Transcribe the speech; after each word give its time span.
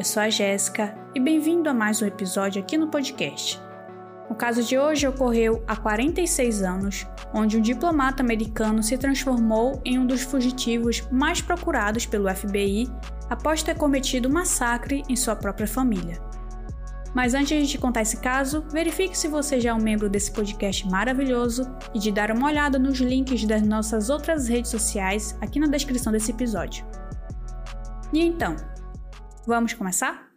Eu 0.00 0.04
sou 0.04 0.22
a 0.22 0.30
Jéssica 0.30 0.96
e 1.14 1.20
bem-vindo 1.20 1.68
a 1.68 1.74
mais 1.74 2.00
um 2.00 2.06
episódio 2.06 2.62
aqui 2.62 2.78
no 2.78 2.88
podcast. 2.88 3.60
O 4.30 4.34
caso 4.34 4.62
de 4.62 4.78
hoje 4.78 5.06
ocorreu 5.06 5.62
há 5.68 5.76
46 5.76 6.62
anos, 6.62 7.06
onde 7.34 7.58
um 7.58 7.60
diplomata 7.60 8.22
americano 8.22 8.82
se 8.82 8.96
transformou 8.96 9.78
em 9.84 9.98
um 9.98 10.06
dos 10.06 10.22
fugitivos 10.22 11.06
mais 11.12 11.42
procurados 11.42 12.06
pelo 12.06 12.34
FBI 12.34 12.88
após 13.28 13.62
ter 13.62 13.76
cometido 13.76 14.30
um 14.30 14.32
massacre 14.32 15.02
em 15.06 15.14
sua 15.14 15.36
própria 15.36 15.66
família. 15.66 16.18
Mas 17.14 17.34
antes 17.34 17.68
de 17.68 17.76
contar 17.76 18.00
esse 18.00 18.22
caso, 18.22 18.64
verifique 18.72 19.18
se 19.18 19.28
você 19.28 19.60
já 19.60 19.68
é 19.68 19.74
um 19.74 19.82
membro 19.82 20.08
desse 20.08 20.32
podcast 20.32 20.88
maravilhoso 20.88 21.70
e 21.94 21.98
de 21.98 22.10
dar 22.10 22.30
uma 22.30 22.46
olhada 22.46 22.78
nos 22.78 22.98
links 23.00 23.44
das 23.44 23.60
nossas 23.60 24.08
outras 24.08 24.48
redes 24.48 24.70
sociais 24.70 25.36
aqui 25.42 25.60
na 25.60 25.66
descrição 25.66 26.10
desse 26.10 26.30
episódio. 26.30 26.86
E 28.14 28.24
então, 28.24 28.56
Vamos 29.46 29.72
começar? 29.72 30.30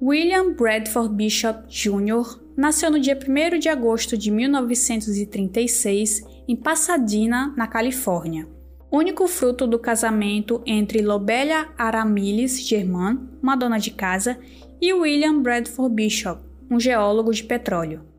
William 0.00 0.52
Bradford 0.52 1.14
Bishop 1.14 1.66
Jr. 1.68 2.38
nasceu 2.54 2.90
no 2.90 3.00
dia 3.00 3.18
1 3.18 3.58
de 3.58 3.70
agosto 3.70 4.18
de 4.18 4.30
1936 4.30 6.22
em 6.46 6.54
Pasadena, 6.54 7.54
na 7.56 7.66
Califórnia. 7.66 8.46
Único 8.92 9.26
fruto 9.26 9.66
do 9.66 9.78
casamento 9.78 10.62
entre 10.66 11.00
Lobelia 11.00 11.72
Aramilis 11.78 12.60
Germain, 12.60 13.18
uma 13.42 13.56
dona 13.56 13.78
de 13.78 13.90
casa, 13.90 14.38
e 14.80 14.92
William 14.92 15.40
Bradford 15.40 15.94
Bishop, 15.94 16.42
um 16.70 16.78
geólogo 16.78 17.32
de 17.32 17.42
petróleo. 17.42 18.13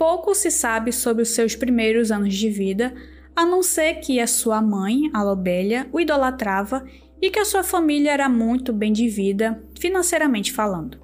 Pouco 0.00 0.34
se 0.34 0.50
sabe 0.50 0.92
sobre 0.92 1.22
os 1.22 1.28
seus 1.28 1.54
primeiros 1.54 2.10
anos 2.10 2.34
de 2.34 2.48
vida, 2.48 2.94
a 3.36 3.44
não 3.44 3.62
ser 3.62 3.96
que 3.96 4.18
a 4.18 4.26
sua 4.26 4.62
mãe, 4.62 5.10
a 5.12 5.22
Lobélia, 5.22 5.86
o 5.92 6.00
idolatrava 6.00 6.86
e 7.20 7.28
que 7.28 7.38
a 7.38 7.44
sua 7.44 7.62
família 7.62 8.10
era 8.10 8.26
muito 8.26 8.72
bem 8.72 8.94
de 8.94 9.10
vida, 9.10 9.62
financeiramente 9.78 10.54
falando. 10.54 10.98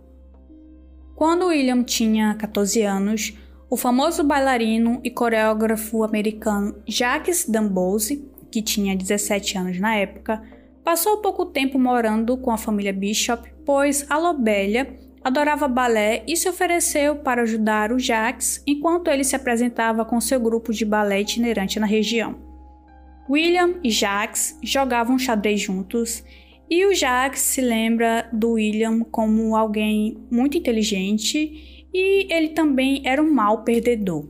Quando 1.14 1.48
William 1.48 1.82
tinha 1.82 2.36
14 2.36 2.84
anos, 2.84 3.36
o 3.68 3.76
famoso 3.76 4.24
bailarino 4.24 4.98
e 5.04 5.10
coreógrafo 5.10 6.02
americano 6.02 6.82
Jacques 6.86 7.44
Dambose, 7.46 8.26
que 8.50 8.62
tinha 8.62 8.96
17 8.96 9.58
anos 9.58 9.78
na 9.78 9.94
época, 9.94 10.42
passou 10.82 11.18
pouco 11.18 11.44
tempo 11.44 11.78
morando 11.78 12.34
com 12.38 12.50
a 12.50 12.56
família 12.56 12.94
Bishop, 12.94 13.46
pois 13.62 14.06
a 14.08 14.16
Lobélia 14.16 14.88
adorava 15.26 15.66
balé 15.66 16.22
e 16.24 16.36
se 16.36 16.48
ofereceu 16.48 17.16
para 17.16 17.42
ajudar 17.42 17.90
o 17.90 17.98
Jacques 17.98 18.62
enquanto 18.64 19.08
ele 19.08 19.24
se 19.24 19.34
apresentava 19.34 20.04
com 20.04 20.20
seu 20.20 20.38
grupo 20.38 20.72
de 20.72 20.84
balé 20.84 21.20
itinerante 21.20 21.80
na 21.80 21.86
região. 21.86 22.36
William 23.28 23.74
e 23.82 23.90
Jacques 23.90 24.56
jogavam 24.62 25.18
xadrez 25.18 25.60
juntos 25.60 26.22
e 26.70 26.86
o 26.86 26.94
Jacques 26.94 27.40
se 27.40 27.60
lembra 27.60 28.28
do 28.32 28.52
William 28.52 29.00
como 29.00 29.56
alguém 29.56 30.16
muito 30.30 30.56
inteligente 30.56 31.88
e 31.92 32.32
ele 32.32 32.50
também 32.50 33.02
era 33.04 33.20
um 33.20 33.34
mau 33.34 33.64
perdedor. 33.64 34.28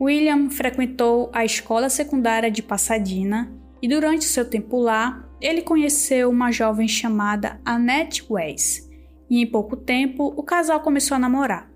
William 0.00 0.50
frequentou 0.50 1.30
a 1.32 1.44
escola 1.44 1.88
secundária 1.88 2.50
de 2.50 2.64
Pasadena 2.64 3.56
e 3.80 3.86
durante 3.86 4.24
seu 4.24 4.44
tempo 4.44 4.76
lá, 4.76 5.24
ele 5.40 5.62
conheceu 5.62 6.30
uma 6.30 6.50
jovem 6.50 6.88
chamada 6.88 7.60
Annette 7.64 8.24
Weiss 8.28 8.87
e 9.28 9.40
em 9.40 9.46
pouco 9.46 9.76
tempo 9.76 10.32
o 10.36 10.42
casal 10.42 10.80
começou 10.80 11.14
a 11.14 11.18
namorar. 11.18 11.70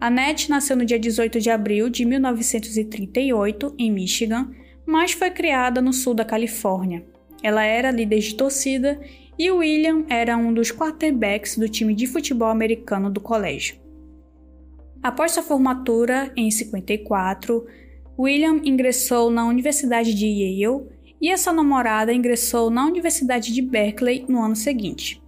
Annette 0.00 0.50
nasceu 0.50 0.76
no 0.76 0.84
dia 0.84 0.98
18 0.98 1.40
de 1.40 1.48
abril 1.48 1.88
de 1.88 2.04
1938 2.04 3.74
em 3.78 3.90
Michigan, 3.90 4.50
mas 4.84 5.12
foi 5.12 5.30
criada 5.30 5.80
no 5.80 5.92
sul 5.92 6.12
da 6.12 6.24
Califórnia. 6.24 7.06
Ela 7.42 7.64
era 7.64 7.90
líder 7.90 8.18
de 8.18 8.34
torcida 8.34 9.00
e 9.38 9.50
William 9.50 10.04
era 10.08 10.36
um 10.36 10.52
dos 10.52 10.70
quarterbacks 10.70 11.56
do 11.56 11.68
time 11.68 11.94
de 11.94 12.06
futebol 12.06 12.48
americano 12.48 13.10
do 13.10 13.20
colégio. 13.20 13.76
Após 15.00 15.32
sua 15.32 15.42
formatura 15.42 16.32
em 16.36 16.50
54, 16.50 17.64
William 18.18 18.60
ingressou 18.64 19.30
na 19.30 19.46
Universidade 19.46 20.14
de 20.14 20.26
Yale 20.26 20.86
e 21.20 21.30
essa 21.30 21.52
namorada 21.52 22.12
ingressou 22.12 22.70
na 22.70 22.84
Universidade 22.84 23.52
de 23.52 23.62
Berkeley 23.62 24.24
no 24.28 24.42
ano 24.42 24.56
seguinte. 24.56 25.21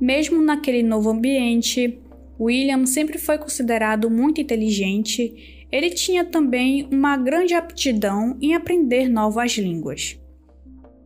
Mesmo 0.00 0.40
naquele 0.42 0.82
novo 0.82 1.10
ambiente, 1.10 2.00
William 2.40 2.86
sempre 2.86 3.18
foi 3.18 3.36
considerado 3.36 4.08
muito 4.08 4.40
inteligente. 4.40 5.66
Ele 5.70 5.90
tinha 5.90 6.24
também 6.24 6.88
uma 6.90 7.16
grande 7.16 7.52
aptidão 7.52 8.38
em 8.40 8.54
aprender 8.54 9.08
novas 9.08 9.52
línguas. 9.58 10.18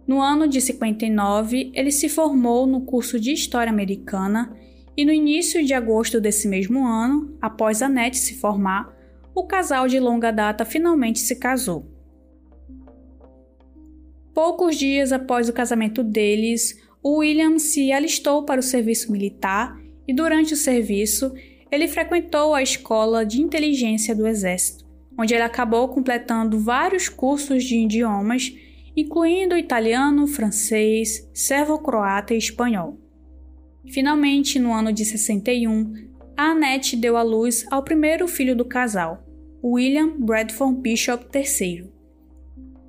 No 0.07 0.21
ano 0.21 0.47
de 0.47 0.61
59, 0.61 1.73
ele 1.75 1.91
se 1.91 2.09
formou 2.09 2.67
no 2.67 2.83
curso 2.83 3.19
de 3.19 3.33
História 3.33 3.73
Americana 3.73 4.55
e 4.97 5.05
no 5.05 5.11
início 5.13 5.65
de 5.65 5.75
agosto 5.75 6.21
desse 6.21 6.47
mesmo 6.47 6.87
ano, 6.87 7.37
após 7.43 7.83
a 7.83 7.87
Annette 7.87 8.19
se 8.19 8.35
formar, 8.35 8.95
o 9.35 9.45
casal 9.45 9.89
de 9.89 9.99
longa 9.99 10.31
data 10.31 10.65
finalmente 10.65 11.19
se 11.19 11.35
casou. 11.37 11.91
Poucos 14.33 14.77
dias 14.77 15.11
após 15.13 15.49
o 15.49 15.53
casamento 15.53 16.03
deles, 16.03 16.84
William 17.05 17.59
se 17.59 17.93
alistou 17.93 18.45
para 18.45 18.61
o 18.61 18.63
serviço 18.63 19.13
militar 19.13 19.79
e, 20.09 20.15
durante 20.15 20.55
o 20.55 20.57
serviço, 20.57 21.33
ele 21.71 21.89
frequentou 21.89 22.55
a 22.55 22.63
escola 22.63 23.27
de 23.27 23.43
inteligência 23.43 24.15
do 24.15 24.27
Exército, 24.27 24.85
onde 25.19 25.35
ele 25.35 25.43
acabou 25.43 25.89
completando 25.89 26.59
vários 26.59 27.09
cursos 27.09 27.65
de 27.65 27.77
idiomas, 27.77 28.55
incluindo 28.97 29.57
italiano, 29.57 30.27
francês, 30.27 31.29
servo-croata 31.35 32.33
e 32.33 32.39
espanhol. 32.39 32.99
Finalmente, 33.87 34.59
no 34.59 34.73
ano 34.73 34.93
de 34.93 35.05
61, 35.05 35.93
a 36.37 36.51
Annette 36.51 36.97
deu 36.97 37.17
à 37.17 37.23
luz 37.23 37.67
ao 37.71 37.83
primeiro 37.83 38.27
filho 38.27 38.57
do 38.57 38.65
casal, 38.65 39.25
William 39.63 40.17
Bradford 40.19 40.81
Bishop 40.81 41.27
III. 41.35 41.93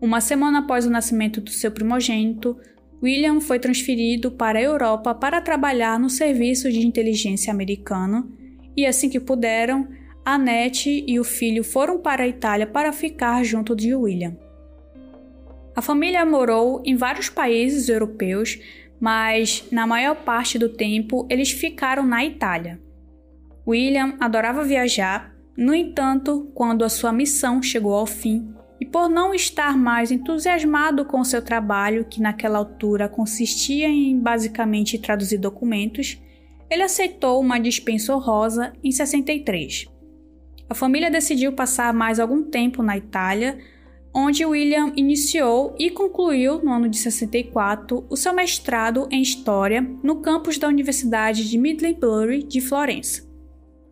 Uma 0.02 0.22
semana 0.22 0.60
após 0.60 0.86
o 0.86 0.90
nascimento 0.90 1.42
do 1.42 1.50
seu 1.50 1.72
primogênito, 1.72 2.58
William 3.06 3.40
foi 3.40 3.60
transferido 3.60 4.32
para 4.32 4.58
a 4.58 4.64
Europa 4.64 5.14
para 5.14 5.40
trabalhar 5.40 6.00
no 6.00 6.10
serviço 6.10 6.72
de 6.72 6.80
inteligência 6.80 7.54
americano 7.54 8.36
e, 8.76 8.84
assim 8.84 9.10
que 9.10 9.20
puderam, 9.20 9.88
Annette 10.26 11.06
e 11.08 11.20
o 11.20 11.24
filho 11.24 11.64
foram 11.64 12.00
para 12.00 12.24
a 12.24 12.28
Itália 12.28 12.66
para 12.66 12.92
ficar 12.92 13.44
junto 13.44 13.76
de 13.76 13.94
William. 13.94 14.36
A 15.76 15.84
família 15.84 16.26
morou 16.26 16.82
em 16.84 16.96
vários 16.96 17.30
países 17.30 17.90
europeus, 17.90 18.60
mas 19.00 19.64
na 19.72 19.86
maior 19.86 20.16
parte 20.16 20.58
do 20.58 20.70
tempo 20.70 21.28
eles 21.30 21.52
ficaram 21.52 22.08
na 22.08 22.26
Itália. 22.26 22.82
William 23.68 24.16
adorava 24.20 24.64
viajar, 24.64 25.32
no 25.56 25.76
entanto, 25.76 26.50
quando 26.56 26.84
a 26.84 26.90
sua 26.90 27.14
missão 27.14 27.62
chegou 27.62 27.94
ao 27.94 28.08
fim, 28.08 28.52
e 28.80 28.86
por 28.86 29.10
não 29.10 29.34
estar 29.34 29.78
mais 29.78 30.12
entusiasmado 30.12 31.06
com 31.06 31.24
seu 31.24 31.42
trabalho, 31.42 32.06
que 32.06 32.22
naquela 32.22 32.58
altura 32.58 33.08
consistia 33.08 33.88
em 33.88 34.20
basicamente 34.20 35.00
traduzir 35.00 35.38
documentos, 35.38 36.22
ele 36.70 36.84
aceitou 36.84 37.40
uma 37.40 37.60
dispensa 37.60 38.16
honrosa 38.16 38.74
em 38.84 38.92
63. 38.92 39.88
A 40.70 40.74
família 40.74 41.12
decidiu 41.12 41.54
passar 41.54 41.94
mais 41.94 42.20
algum 42.20 42.44
tempo 42.44 42.82
na 42.82 42.98
Itália, 42.98 43.58
onde 44.14 44.46
William 44.46 44.92
iniciou 44.96 45.76
e 45.78 45.92
concluiu 45.92 46.64
no 46.64 46.72
ano 46.72 46.90
de 46.90 46.98
64 46.98 48.06
o 48.10 48.18
seu 48.18 48.34
mestrado 48.34 49.08
em 49.12 49.22
História 49.22 49.82
no 50.02 50.22
campus 50.22 50.58
da 50.58 50.68
Universidade 50.68 51.48
de 51.50 51.58
Middlebury 51.58 52.44
de 52.44 52.62
Florença. 52.62 53.24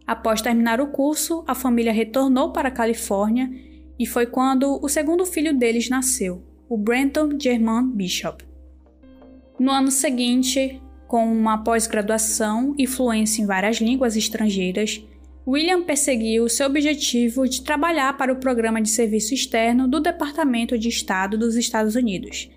Após 0.06 0.42
terminar 0.42 0.82
o 0.82 0.88
curso, 0.88 1.44
a 1.48 1.54
família 1.54 1.94
retornou 1.94 2.52
para 2.52 2.70
a 2.70 2.72
Califórnia 2.72 3.50
e 4.00 4.06
foi 4.06 4.26
quando 4.26 4.80
o 4.84 4.90
segundo 4.90 5.26
filho 5.26 5.58
deles 5.58 5.90
nasceu, 5.90 6.44
o 6.68 6.78
Brenton 6.78 7.38
German 7.40 7.92
Bishop. 7.92 8.44
No 9.60 9.72
ano 9.72 9.92
seguinte, 9.92 10.82
com 11.08 11.32
uma 11.32 11.64
pós-graduação 11.64 12.74
e 12.78 12.88
fluência 12.88 13.42
em 13.42 13.46
várias 13.46 13.78
línguas 13.78 14.16
estrangeiras, 14.16 15.06
William 15.46 15.84
perseguiu 15.84 16.48
seu 16.48 16.68
objetivo 16.68 17.48
de 17.48 17.62
trabalhar 17.62 18.18
para 18.18 18.32
o 18.32 18.38
Programa 18.38 18.82
de 18.82 18.90
Serviço 18.90 19.34
Externo 19.34 19.88
do 19.88 20.00
Departamento 20.00 20.78
de 20.78 20.88
Estado 20.88 21.38
dos 21.38 21.56
Estados 21.56 21.96
Unidos. 21.96 22.50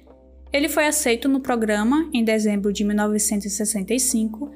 Ele 0.53 0.69
foi 0.69 0.87
aceito 0.87 1.29
no 1.29 1.41
programa 1.41 2.09
em 2.15 2.25
dezembro 2.25 2.73
de 2.73 2.85
1965. 2.85 4.53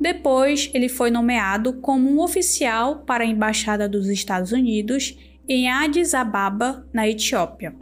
Depois, 0.00 0.70
ele 0.74 0.88
foi 0.88 1.10
nomeado 1.10 1.74
como 1.74 2.10
um 2.10 2.20
oficial 2.20 3.04
para 3.06 3.22
a 3.22 3.26
Embaixada 3.26 3.88
dos 3.88 4.08
Estados 4.08 4.50
Unidos 4.50 5.16
em 5.48 5.68
Addis 5.70 6.14
Ababa, 6.14 6.86
na 6.92 7.08
Etiópia. 7.08 7.74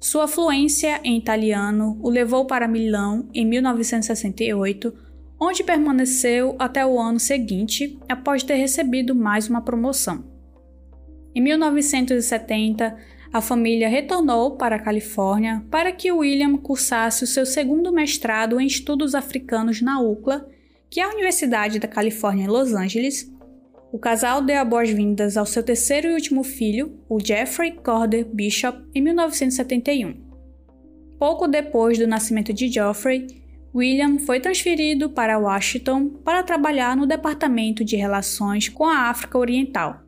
Sua 0.00 0.26
fluência 0.26 1.00
em 1.04 1.16
italiano 1.16 1.98
o 2.02 2.10
levou 2.10 2.44
para 2.44 2.68
Milão 2.68 3.28
em 3.32 3.46
1968, 3.46 4.92
onde 5.40 5.64
permaneceu 5.64 6.56
até 6.58 6.84
o 6.84 6.98
ano 6.98 7.20
seguinte, 7.20 7.98
após 8.08 8.42
ter 8.42 8.56
recebido 8.56 9.14
mais 9.14 9.48
uma 9.48 9.62
promoção. 9.62 10.24
Em 11.34 11.40
1970, 11.40 12.96
a 13.32 13.40
família 13.40 13.88
retornou 13.88 14.56
para 14.56 14.76
a 14.76 14.78
Califórnia 14.78 15.64
para 15.70 15.90
que 15.90 16.12
William 16.12 16.58
cursasse 16.58 17.24
o 17.24 17.26
seu 17.26 17.46
segundo 17.46 17.90
mestrado 17.90 18.60
em 18.60 18.66
estudos 18.66 19.14
africanos 19.14 19.80
na 19.80 20.00
UCLA, 20.00 20.46
que 20.90 21.00
é 21.00 21.04
a 21.04 21.08
Universidade 21.08 21.78
da 21.78 21.88
Califórnia 21.88 22.44
em 22.44 22.48
Los 22.48 22.74
Angeles. 22.74 23.31
O 23.92 23.98
casal 23.98 24.40
deu 24.40 24.58
as 24.58 24.66
boas-vindas 24.66 25.36
ao 25.36 25.44
seu 25.44 25.62
terceiro 25.62 26.08
e 26.08 26.14
último 26.14 26.42
filho, 26.42 26.98
o 27.10 27.20
Jeffrey 27.20 27.72
Corder 27.72 28.24
Bishop, 28.24 28.82
em 28.94 29.02
1971. 29.02 30.14
Pouco 31.18 31.46
depois 31.46 31.98
do 31.98 32.06
nascimento 32.06 32.54
de 32.54 32.68
Geoffrey, 32.68 33.26
William 33.74 34.18
foi 34.18 34.40
transferido 34.40 35.10
para 35.10 35.38
Washington 35.38 36.08
para 36.08 36.42
trabalhar 36.42 36.96
no 36.96 37.06
Departamento 37.06 37.84
de 37.84 37.94
Relações 37.96 38.66
com 38.66 38.86
a 38.86 39.10
África 39.10 39.36
Oriental. 39.36 40.00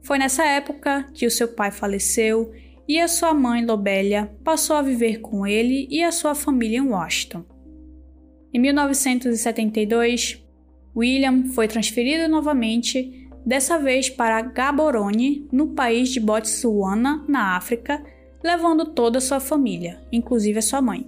Foi 0.00 0.18
nessa 0.18 0.46
época 0.46 1.06
que 1.12 1.26
o 1.26 1.30
seu 1.30 1.48
pai 1.48 1.70
faleceu 1.70 2.50
e 2.88 2.98
a 2.98 3.06
sua 3.06 3.34
mãe, 3.34 3.62
Lobelia, 3.62 4.32
passou 4.42 4.74
a 4.74 4.80
viver 4.80 5.20
com 5.20 5.46
ele 5.46 5.86
e 5.90 6.02
a 6.02 6.10
sua 6.10 6.34
família 6.34 6.78
em 6.78 6.88
Washington. 6.88 7.44
Em 8.54 8.58
1972, 8.58 10.42
William 10.96 11.44
foi 11.52 11.68
transferido 11.68 12.28
novamente, 12.28 13.17
dessa 13.44 13.78
vez 13.78 14.08
para 14.10 14.40
Gaborone, 14.42 15.46
no 15.52 15.68
país 15.68 16.10
de 16.10 16.20
Botsuana, 16.20 17.24
na 17.28 17.56
África, 17.56 18.02
levando 18.42 18.86
toda 18.86 19.18
a 19.18 19.20
sua 19.20 19.40
família, 19.40 20.00
inclusive 20.12 20.58
a 20.58 20.62
sua 20.62 20.80
mãe. 20.80 21.06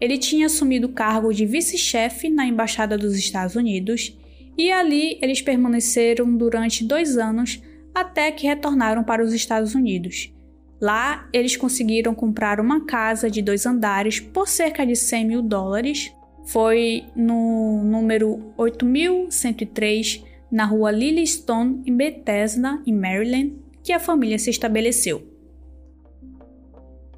Ele 0.00 0.18
tinha 0.18 0.46
assumido 0.46 0.88
o 0.88 0.92
cargo 0.92 1.32
de 1.32 1.46
vice-chefe 1.46 2.28
na 2.28 2.46
Embaixada 2.46 2.98
dos 2.98 3.16
Estados 3.16 3.56
Unidos 3.56 4.16
e 4.56 4.70
ali 4.70 5.18
eles 5.22 5.42
permaneceram 5.42 6.36
durante 6.36 6.84
dois 6.84 7.16
anos 7.16 7.62
até 7.94 8.30
que 8.30 8.46
retornaram 8.46 9.02
para 9.02 9.24
os 9.24 9.32
Estados 9.32 9.74
Unidos. 9.74 10.32
Lá, 10.80 11.26
eles 11.32 11.56
conseguiram 11.56 12.14
comprar 12.14 12.60
uma 12.60 12.84
casa 12.84 13.30
de 13.30 13.40
dois 13.40 13.64
andares 13.64 14.20
por 14.20 14.46
cerca 14.46 14.84
de 14.86 14.94
100 14.94 15.26
mil 15.26 15.42
dólares. 15.42 16.12
Foi 16.44 17.04
no 17.16 17.82
número 17.82 18.52
8103, 18.58 20.22
na 20.50 20.64
rua 20.64 20.90
Lilystone, 20.90 21.82
em 21.86 21.96
Bethesda, 21.96 22.80
em 22.86 22.92
Maryland, 22.92 23.54
que 23.82 23.92
a 23.92 24.00
família 24.00 24.38
se 24.38 24.50
estabeleceu. 24.50 25.22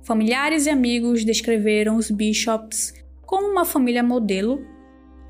Familiares 0.02 0.66
e 0.66 0.70
amigos 0.70 1.24
descreveram 1.24 1.96
os 1.96 2.10
Bishops 2.10 2.94
como 3.22 3.46
uma 3.46 3.64
família 3.64 4.02
modelo. 4.02 4.64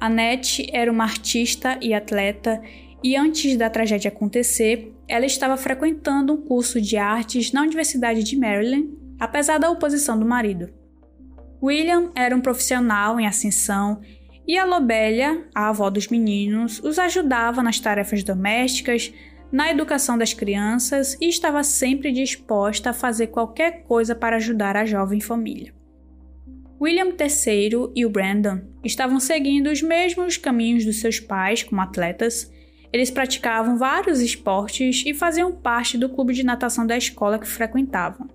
Annette 0.01 0.69
era 0.73 0.91
uma 0.91 1.05
artista 1.05 1.79
e 1.83 1.93
atleta 1.93 2.63
e 3.03 3.17
antes 3.17 3.57
da 3.57 3.71
tragédia 3.71 4.09
acontecer, 4.09 4.93
ela 5.07 5.27
estava 5.27 5.57
frequentando 5.57 6.33
um 6.33 6.37
curso 6.37 6.81
de 6.81 6.97
artes 6.97 7.53
na 7.53 7.63
Universidade 7.63 8.23
de 8.23 8.37
Maryland, 8.37 8.91
apesar 9.19 9.59
da 9.59 9.71
oposição 9.71 10.19
do 10.19 10.27
marido. 10.27 10.69
William 11.63 12.11
era 12.15 12.37
um 12.37 12.41
profissional 12.41 13.19
em 13.19 13.27
ascensão 13.27 14.01
e 14.49 14.57
a 14.57 14.65
Lobelia, 14.65 15.47
a 15.55 15.69
avó 15.69 15.91
dos 15.91 16.09
meninos, 16.09 16.83
os 16.83 16.99
ajudava 16.99 17.63
nas 17.63 17.79
tarefas 17.79 18.25
domésticas, 18.25 19.13
na 19.53 19.71
educação 19.71 20.17
das 20.17 20.33
crianças 20.33 21.17
e 21.21 21.29
estava 21.29 21.63
sempre 21.63 22.11
disposta 22.11 22.91
a 22.91 22.95
fazer 22.95 23.27
qualquer 23.29 23.83
coisa 23.85 24.15
para 24.15 24.37
ajudar 24.37 24.75
a 24.75 24.87
jovem 24.87 25.21
família. 25.21 25.75
William 26.81 27.09
III 27.09 27.93
e 27.95 28.07
o 28.07 28.11
Brandon 28.11 28.63
estavam 28.83 29.21
seguindo 29.21 29.69
os 29.69 29.83
mesmos 29.83 30.39
caminhos 30.39 30.85
dos 30.85 31.01
seus 31.01 31.21
pais 31.21 31.63
como 31.63 31.81
atletas 31.81 32.51
eles 32.93 33.11
praticavam 33.11 33.77
vários 33.77 34.21
esportes 34.21 35.05
e 35.07 35.13
faziam 35.13 35.53
parte 35.53 35.99
do 35.99 36.09
clube 36.09 36.33
de 36.33 36.43
natação 36.43 36.87
da 36.87 36.97
escola 36.97 37.39
que 37.39 37.47
frequentavam. 37.47 38.29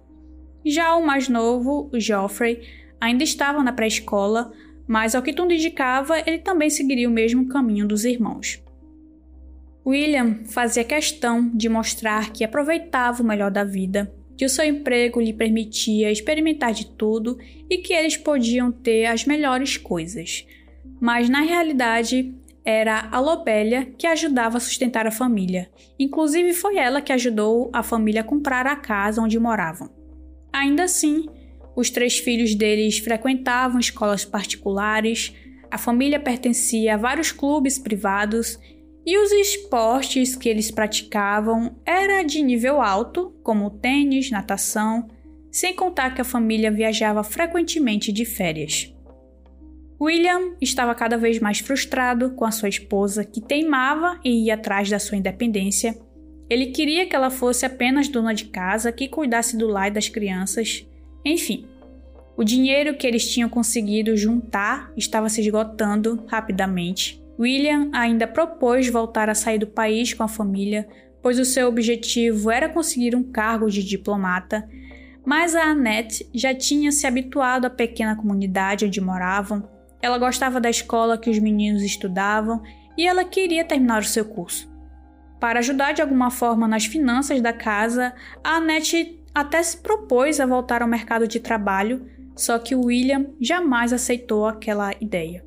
Já 0.63 0.95
o 0.95 1.05
mais 1.05 1.27
novo, 1.27 1.89
o 1.91 1.99
Geoffrey, 1.99 2.61
ainda 3.01 3.23
estava 3.23 3.63
na 3.63 3.73
pré-escola, 3.73 4.53
mas 4.87 5.15
ao 5.15 5.21
que 5.21 5.33
tudo 5.33 5.53
indicava, 5.53 6.19
ele 6.19 6.39
também 6.39 6.69
seguiria 6.69 7.09
o 7.09 7.11
mesmo 7.11 7.47
caminho 7.47 7.87
dos 7.87 8.05
irmãos. 8.05 8.61
William 9.85 10.45
fazia 10.45 10.83
questão 10.83 11.49
de 11.53 11.67
mostrar 11.67 12.31
que 12.31 12.43
aproveitava 12.43 13.21
o 13.21 13.25
melhor 13.25 13.51
da 13.51 13.63
vida, 13.63 14.13
que 14.37 14.45
o 14.45 14.49
seu 14.49 14.65
emprego 14.65 15.19
lhe 15.19 15.33
permitia 15.33 16.11
experimentar 16.11 16.73
de 16.73 16.87
tudo 16.87 17.37
e 17.69 17.79
que 17.79 17.93
eles 17.93 18.17
podiam 18.17 18.71
ter 18.71 19.05
as 19.05 19.25
melhores 19.25 19.77
coisas. 19.77 20.45
Mas 20.99 21.29
na 21.29 21.41
realidade, 21.41 22.33
era 22.65 23.09
a 23.11 23.19
Lobélia 23.19 23.85
que 23.97 24.07
ajudava 24.07 24.57
a 24.57 24.61
sustentar 24.61 25.05
a 25.05 25.11
família. 25.11 25.69
Inclusive 25.99 26.53
foi 26.53 26.77
ela 26.77 27.01
que 27.01 27.11
ajudou 27.11 27.69
a 27.73 27.83
família 27.83 28.21
a 28.21 28.25
comprar 28.25 28.65
a 28.65 28.75
casa 28.75 29.21
onde 29.21 29.37
moravam. 29.37 29.89
Ainda 30.51 30.83
assim, 30.83 31.27
os 31.75 31.89
três 31.89 32.19
filhos 32.19 32.55
deles 32.55 32.99
frequentavam 32.99 33.79
escolas 33.79 34.25
particulares, 34.25 35.33
a 35.71 35.77
família 35.77 36.19
pertencia 36.19 36.93
a 36.93 36.97
vários 36.97 37.31
clubes 37.31 37.79
privados 37.79 38.59
e 39.05 39.17
os 39.17 39.31
esportes 39.31 40.35
que 40.35 40.47
eles 40.47 40.71
praticavam 40.71 41.75
era 41.85 42.23
de 42.23 42.41
nível 42.41 42.81
alto, 42.81 43.33
como 43.43 43.69
tênis, 43.69 44.31
natação, 44.31 45.09
sem 45.51 45.75
contar 45.75 46.15
que 46.15 46.21
a 46.21 46.25
família 46.25 46.71
viajava 46.71 47.23
frequentemente 47.23 48.11
de 48.11 48.23
férias. 48.23 48.93
William 49.99 50.55
estava 50.59 50.93
cada 50.95 51.17
vez 51.17 51.39
mais 51.39 51.59
frustrado 51.59 52.31
com 52.31 52.45
a 52.45 52.51
sua 52.51 52.69
esposa, 52.69 53.23
que 53.23 53.41
teimava 53.41 54.19
em 54.23 54.45
ir 54.45 54.51
atrás 54.51 54.89
da 54.89 54.99
sua 54.99 55.17
independência. 55.17 55.97
Ele 56.49 56.67
queria 56.67 57.05
que 57.05 57.15
ela 57.15 57.29
fosse 57.29 57.65
apenas 57.65 58.07
dona 58.07 58.33
de 58.33 58.45
casa, 58.45 58.91
que 58.91 59.07
cuidasse 59.07 59.57
do 59.57 59.67
lar 59.67 59.87
e 59.87 59.91
das 59.91 60.09
crianças. 60.09 60.85
Enfim, 61.25 61.67
o 62.35 62.43
dinheiro 62.43 62.95
que 62.95 63.05
eles 63.07 63.31
tinham 63.31 63.49
conseguido 63.49 64.15
juntar 64.17 64.91
estava 64.97 65.29
se 65.29 65.41
esgotando 65.41 66.25
rapidamente. 66.27 67.21
William 67.39 67.89
ainda 67.93 68.27
propôs 68.27 68.87
voltar 68.87 69.29
a 69.29 69.35
sair 69.35 69.57
do 69.57 69.67
país 69.67 70.13
com 70.13 70.23
a 70.23 70.27
família, 70.27 70.87
pois 71.21 71.39
o 71.39 71.45
seu 71.45 71.67
objetivo 71.67 72.51
era 72.51 72.69
conseguir 72.69 73.15
um 73.15 73.23
cargo 73.23 73.69
de 73.69 73.83
diplomata. 73.83 74.67
Mas 75.25 75.55
a 75.55 75.63
Annette 75.63 76.27
já 76.33 76.53
tinha 76.53 76.91
se 76.91 77.07
habituado 77.07 77.65
à 77.65 77.69
pequena 77.69 78.15
comunidade 78.15 78.85
onde 78.85 78.99
moravam 78.99 79.71
ela 80.03 80.17
gostava 80.17 80.59
da 80.59 80.69
escola 80.69 81.17
que 81.17 81.29
os 81.29 81.39
meninos 81.39 81.81
estudavam 81.81 82.61
e 82.97 83.07
ela 83.07 83.23
queria 83.23 83.63
terminar 83.63 84.01
o 84.01 84.05
seu 84.05 84.25
curso. 84.25 84.69
Para 85.39 85.59
ajudar 85.59 85.93
de 85.93 86.01
alguma 86.01 86.29
forma 86.29 86.67
nas 86.67 86.85
finanças 86.85 87.39
da 87.39 87.53
casa, 87.53 88.13
a 88.43 88.57
Annette 88.57 89.22
até 89.33 89.61
se 89.63 89.77
propôs 89.77 90.39
a 90.39 90.45
voltar 90.45 90.81
ao 90.81 90.87
mercado 90.87 91.27
de 91.27 91.39
trabalho, 91.39 92.05
só 92.35 92.59
que 92.59 92.75
William 92.75 93.27
jamais 93.39 93.91
aceitou 93.91 94.45
aquela 94.45 94.93
ideia. 94.99 95.45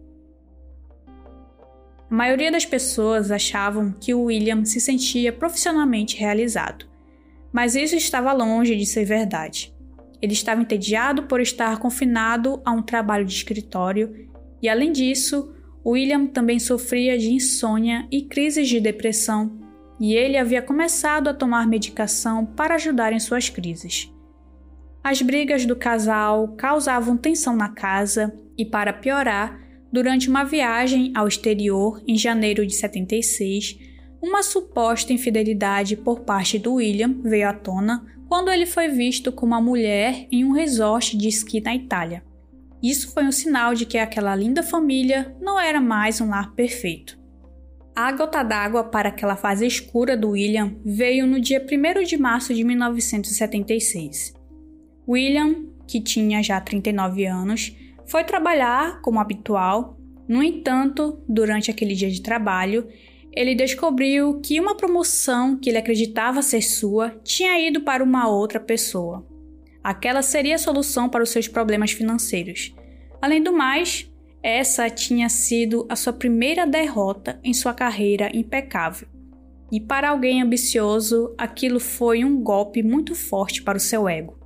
A 2.08 2.14
maioria 2.14 2.52
das 2.52 2.64
pessoas 2.64 3.30
achavam 3.30 3.92
que 3.92 4.14
William 4.14 4.64
se 4.64 4.80
sentia 4.80 5.32
profissionalmente 5.32 6.16
realizado, 6.16 6.86
mas 7.52 7.74
isso 7.74 7.96
estava 7.96 8.32
longe 8.32 8.76
de 8.76 8.86
ser 8.86 9.04
verdade. 9.04 9.74
Ele 10.22 10.32
estava 10.32 10.60
entediado 10.60 11.24
por 11.24 11.40
estar 11.40 11.78
confinado 11.78 12.60
a 12.64 12.72
um 12.72 12.82
trabalho 12.82 13.24
de 13.24 13.34
escritório 13.34 14.28
e 14.62 14.68
além 14.68 14.92
disso, 14.92 15.52
William 15.84 16.26
também 16.26 16.58
sofria 16.58 17.18
de 17.18 17.32
insônia 17.32 18.06
e 18.10 18.22
crises 18.22 18.68
de 18.68 18.80
depressão, 18.80 19.65
e 19.98 20.14
ele 20.14 20.36
havia 20.36 20.62
começado 20.62 21.28
a 21.28 21.34
tomar 21.34 21.66
medicação 21.66 22.44
para 22.44 22.74
ajudar 22.74 23.12
em 23.12 23.20
suas 23.20 23.48
crises. 23.48 24.12
As 25.02 25.22
brigas 25.22 25.64
do 25.64 25.76
casal 25.76 26.48
causavam 26.56 27.16
tensão 27.16 27.54
na 27.54 27.68
casa 27.68 28.34
e, 28.58 28.64
para 28.64 28.92
piorar, 28.92 29.58
durante 29.92 30.28
uma 30.28 30.44
viagem 30.44 31.12
ao 31.14 31.28
exterior 31.28 32.02
em 32.06 32.16
janeiro 32.16 32.66
de 32.66 32.74
76, 32.74 33.78
uma 34.20 34.42
suposta 34.42 35.12
infidelidade 35.12 35.96
por 35.96 36.20
parte 36.20 36.58
do 36.58 36.74
William 36.74 37.14
veio 37.22 37.48
à 37.48 37.52
tona 37.52 38.04
quando 38.28 38.50
ele 38.50 38.66
foi 38.66 38.88
visto 38.88 39.30
com 39.30 39.46
uma 39.46 39.60
mulher 39.60 40.26
em 40.32 40.44
um 40.44 40.50
resort 40.50 41.16
de 41.16 41.28
esqui 41.28 41.60
na 41.60 41.74
Itália. 41.74 42.24
Isso 42.82 43.12
foi 43.12 43.24
um 43.24 43.32
sinal 43.32 43.74
de 43.74 43.86
que 43.86 43.98
aquela 43.98 44.34
linda 44.34 44.62
família 44.62 45.34
não 45.40 45.58
era 45.58 45.80
mais 45.80 46.20
um 46.20 46.30
lar 46.30 46.52
perfeito. 46.54 47.18
A 47.98 48.12
gota 48.12 48.42
d'água 48.42 48.84
para 48.84 49.08
aquela 49.08 49.36
fase 49.36 49.66
escura 49.66 50.14
do 50.14 50.32
William 50.32 50.76
veio 50.84 51.26
no 51.26 51.40
dia 51.40 51.64
1 51.64 52.04
de 52.04 52.18
março 52.18 52.52
de 52.52 52.62
1976. 52.62 54.34
William, 55.08 55.64
que 55.88 56.02
tinha 56.02 56.42
já 56.42 56.60
39 56.60 57.24
anos, 57.24 57.74
foi 58.04 58.22
trabalhar 58.22 59.00
como 59.00 59.18
habitual. 59.18 59.98
No 60.28 60.42
entanto, 60.42 61.18
durante 61.26 61.70
aquele 61.70 61.94
dia 61.94 62.10
de 62.10 62.20
trabalho, 62.20 62.86
ele 63.32 63.54
descobriu 63.54 64.42
que 64.42 64.60
uma 64.60 64.76
promoção 64.76 65.56
que 65.56 65.70
ele 65.70 65.78
acreditava 65.78 66.42
ser 66.42 66.60
sua 66.60 67.18
tinha 67.24 67.58
ido 67.66 67.80
para 67.80 68.04
uma 68.04 68.28
outra 68.28 68.60
pessoa. 68.60 69.26
Aquela 69.82 70.20
seria 70.20 70.56
a 70.56 70.58
solução 70.58 71.08
para 71.08 71.24
os 71.24 71.30
seus 71.30 71.48
problemas 71.48 71.92
financeiros. 71.92 72.74
Além 73.22 73.42
do 73.42 73.54
mais, 73.54 74.06
essa 74.46 74.88
tinha 74.88 75.28
sido 75.28 75.84
a 75.88 75.96
sua 75.96 76.12
primeira 76.12 76.64
derrota 76.64 77.40
em 77.42 77.52
sua 77.52 77.74
carreira 77.74 78.30
impecável. 78.32 79.08
e 79.72 79.80
para 79.80 80.10
alguém 80.10 80.40
ambicioso, 80.40 81.34
aquilo 81.36 81.80
foi 81.80 82.24
um 82.24 82.40
golpe 82.40 82.84
muito 82.84 83.16
forte 83.16 83.60
para 83.60 83.76
o 83.76 83.80
seu 83.80 84.08
ego. 84.08 84.38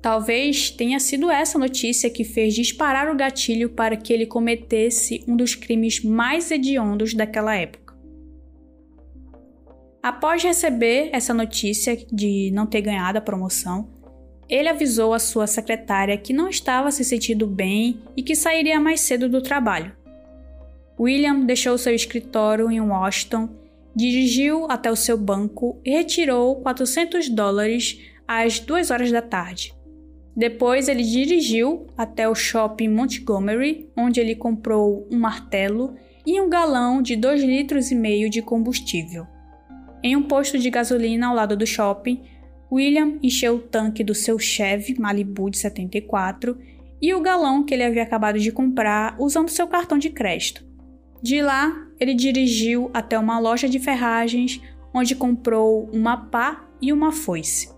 Talvez 0.00 0.70
tenha 0.70 0.98
sido 0.98 1.30
essa 1.30 1.58
notícia 1.58 2.08
que 2.08 2.24
fez 2.24 2.54
disparar 2.54 3.12
o 3.12 3.16
gatilho 3.16 3.68
para 3.68 3.98
que 3.98 4.14
ele 4.14 4.24
cometesse 4.24 5.22
um 5.28 5.36
dos 5.36 5.54
crimes 5.54 6.02
mais 6.02 6.50
hediondos 6.50 7.12
daquela 7.12 7.54
época. 7.54 7.94
Após 10.02 10.42
receber 10.42 11.10
essa 11.12 11.34
notícia 11.34 11.94
de 12.10 12.50
não 12.54 12.66
ter 12.66 12.80
ganhado 12.80 13.18
a 13.18 13.20
promoção, 13.20 13.99
ele 14.50 14.68
avisou 14.68 15.14
a 15.14 15.20
sua 15.20 15.46
secretária 15.46 16.18
que 16.18 16.32
não 16.32 16.48
estava 16.48 16.90
se 16.90 17.04
sentindo 17.04 17.46
bem 17.46 18.02
e 18.16 18.22
que 18.22 18.34
sairia 18.34 18.80
mais 18.80 19.00
cedo 19.00 19.28
do 19.28 19.40
trabalho. 19.40 19.92
William 20.98 21.40
deixou 21.40 21.78
seu 21.78 21.94
escritório 21.94 22.70
em 22.70 22.80
Washington, 22.80 23.48
dirigiu 23.94 24.66
até 24.68 24.90
o 24.90 24.96
seu 24.96 25.16
banco 25.16 25.80
e 25.84 25.90
retirou 25.90 26.56
400 26.56 27.28
dólares 27.28 28.00
às 28.26 28.58
duas 28.58 28.90
horas 28.90 29.10
da 29.12 29.22
tarde. 29.22 29.72
Depois 30.36 30.88
ele 30.88 31.02
dirigiu 31.02 31.86
até 31.96 32.28
o 32.28 32.34
shopping 32.34 32.88
Montgomery, 32.88 33.88
onde 33.96 34.20
ele 34.20 34.34
comprou 34.34 35.06
um 35.10 35.18
martelo 35.18 35.94
e 36.26 36.40
um 36.40 36.48
galão 36.48 37.00
de 37.00 37.16
2 37.16 37.42
litros 37.42 37.90
e 37.90 37.94
meio 37.94 38.28
de 38.28 38.42
combustível. 38.42 39.26
Em 40.02 40.16
um 40.16 40.22
posto 40.22 40.58
de 40.58 40.70
gasolina 40.70 41.28
ao 41.28 41.34
lado 41.34 41.56
do 41.56 41.66
shopping, 41.66 42.22
William 42.70 43.18
encheu 43.22 43.56
o 43.56 43.60
tanque 43.60 44.04
do 44.04 44.14
seu 44.14 44.38
Chevy 44.38 44.98
Malibu 44.98 45.50
de 45.50 45.58
74 45.58 46.56
e 47.02 47.12
o 47.14 47.20
galão 47.20 47.64
que 47.64 47.74
ele 47.74 47.82
havia 47.82 48.02
acabado 48.02 48.38
de 48.38 48.52
comprar 48.52 49.16
usando 49.18 49.48
seu 49.48 49.66
cartão 49.66 49.98
de 49.98 50.10
crédito. 50.10 50.64
De 51.22 51.42
lá, 51.42 51.86
ele 51.98 52.14
dirigiu 52.14 52.90
até 52.94 53.18
uma 53.18 53.38
loja 53.38 53.68
de 53.68 53.78
ferragens 53.78 54.60
onde 54.94 55.14
comprou 55.14 55.88
uma 55.92 56.16
pá 56.16 56.68
e 56.80 56.92
uma 56.92 57.12
foice. 57.12 57.70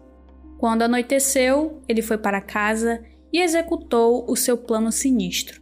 Quando 0.58 0.82
anoiteceu, 0.82 1.82
ele 1.88 2.02
foi 2.02 2.18
para 2.18 2.40
casa 2.40 3.02
e 3.32 3.40
executou 3.40 4.25
o 4.28 4.37
seu 4.37 4.56
plano 4.56 4.92
sinistro. 4.92 5.61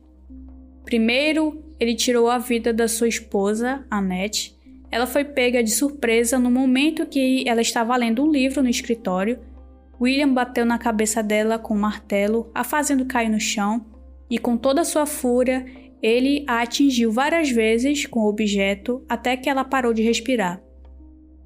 Primeiro, 0.85 1.65
ele 1.79 1.95
tirou 1.95 2.29
a 2.29 2.37
vida 2.37 2.73
da 2.73 2.87
sua 2.87 3.09
esposa, 3.09 3.85
Annette. 3.91 4.59
Ela 4.91 5.07
foi 5.07 5.25
pega 5.25 5.63
de 5.63 5.71
surpresa 5.71 6.39
no 6.39 6.51
momento 6.51 7.07
que 7.07 7.49
ela 7.49 7.61
estava 7.61 7.97
lendo 7.97 8.25
um 8.25 8.31
livro 8.31 8.63
no 8.63 8.69
escritório. 8.69 9.39
William 10.01 10.33
bateu 10.33 10.65
na 10.65 10.79
cabeça 10.79 11.23
dela 11.23 11.59
com 11.59 11.75
um 11.75 11.79
martelo, 11.79 12.51
a 12.55 12.65
fazendo 12.65 13.05
cair 13.05 13.29
no 13.29 13.39
chão, 13.39 13.85
e 14.29 14.39
com 14.39 14.57
toda 14.57 14.85
sua 14.85 15.07
fúria, 15.07 15.65
ele 16.03 16.45
a 16.49 16.63
atingiu 16.63 17.13
várias 17.13 17.51
vezes 17.51 18.07
com 18.07 18.21
o 18.21 18.29
objeto 18.29 19.05
até 19.09 19.37
que 19.37 19.49
ela 19.49 19.65
parou 19.65 19.93
de 19.93 20.03
respirar. 20.03 20.63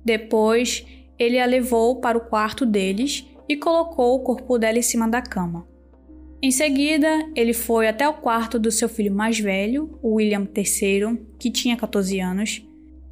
Depois, 0.05 0.87
ele 1.19 1.39
a 1.39 1.47
levou 1.47 2.01
para 2.01 2.19
o 2.19 2.21
quarto 2.21 2.65
deles 2.65 3.27
e 3.49 3.57
colocou 3.57 4.15
o 4.15 4.21
corpo 4.21 4.59
dela 4.59 4.79
em 4.79 4.83
cima 4.83 5.09
da 5.09 5.21
cama. 5.21 5.67
Em 6.43 6.51
seguida, 6.51 7.09
ele 7.35 7.55
foi 7.55 7.89
até 7.89 8.07
o 8.09 8.15
quarto 8.15 8.59
do 8.59 8.71
seu 8.71 8.89
filho 8.89 9.13
mais 9.13 9.39
velho, 9.39 9.99
William 10.05 10.47
III, 10.55 11.19
que 11.39 11.51
tinha 11.51 11.77
14 11.77 12.21
anos. 12.21 12.63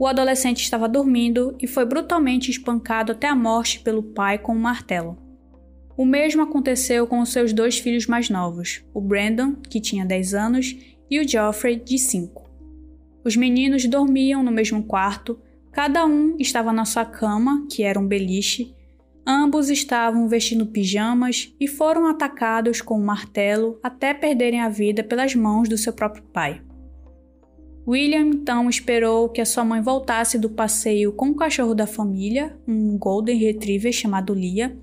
O 0.03 0.07
adolescente 0.09 0.65
estava 0.65 0.89
dormindo 0.89 1.57
e 1.61 1.67
foi 1.69 1.85
brutalmente 1.85 2.51
espancado 2.51 3.13
até 3.13 3.29
a 3.29 3.37
morte 3.37 3.79
pelo 3.79 4.03
pai 4.03 4.37
com 4.37 4.53
um 4.53 4.59
martelo. 4.59 5.17
O 5.97 6.05
mesmo 6.05 6.43
aconteceu 6.43 7.07
com 7.07 7.21
os 7.21 7.29
seus 7.29 7.53
dois 7.53 7.79
filhos 7.79 8.09
mais 8.09 8.29
novos, 8.29 8.85
o 8.93 9.01
Brandon, 9.01 9.55
que 9.55 9.81
tinha 9.81 10.05
10 10.05 10.35
anos, 10.35 10.77
e 11.09 11.21
o 11.21 11.29
Geoffrey, 11.29 11.77
de 11.77 12.01
5. 12.01 12.51
Os 13.25 13.37
meninos 13.37 13.85
dormiam 13.85 14.43
no 14.43 14.51
mesmo 14.51 14.83
quarto, 14.83 15.39
cada 15.71 16.05
um 16.05 16.35
estava 16.37 16.73
na 16.73 16.85
sua 16.85 17.05
cama, 17.05 17.65
que 17.71 17.85
era 17.85 18.01
um 18.01 18.09
beliche, 18.09 18.75
Ambos 19.25 19.71
estavam 19.71 20.27
vestindo 20.27 20.67
pijamas 20.67 21.55
e 21.61 21.69
foram 21.69 22.09
atacados 22.09 22.81
com 22.81 22.99
um 22.99 23.05
martelo 23.05 23.79
até 23.81 24.13
perderem 24.13 24.61
a 24.61 24.69
vida 24.69 25.05
pelas 25.05 25.33
mãos 25.37 25.69
do 25.69 25.79
seu 25.79 25.93
próprio 25.93 26.25
pai. 26.25 26.61
William 27.87 28.29
então 28.29 28.71
esperou 28.71 29.29
que 29.29 29.41
a 29.41 29.47
sua 29.47 29.65
mãe 29.65 29.83
voltasse 29.83 30.39
do 30.39 30.49
passeio 30.49 31.13
com 31.13 31.31
o 31.31 31.35
cachorro 31.35 31.75
da 31.75 31.87
família, 31.87 32.57
um 32.67 32.97
Golden 32.97 33.37
Retriever 33.37 33.93
chamado 33.93 34.33
Lia. 34.33 34.77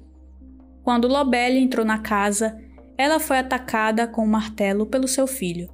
Quando 0.84 1.08
Lobelle 1.08 1.60
entrou 1.60 1.86
na 1.86 2.00
casa, 2.00 2.60
ela 2.98 3.20
foi 3.20 3.38
atacada 3.38 4.06
com 4.06 4.24
um 4.24 4.28
martelo 4.28 4.86
pelo 4.86 5.08
seu 5.08 5.26
filho. 5.26 5.70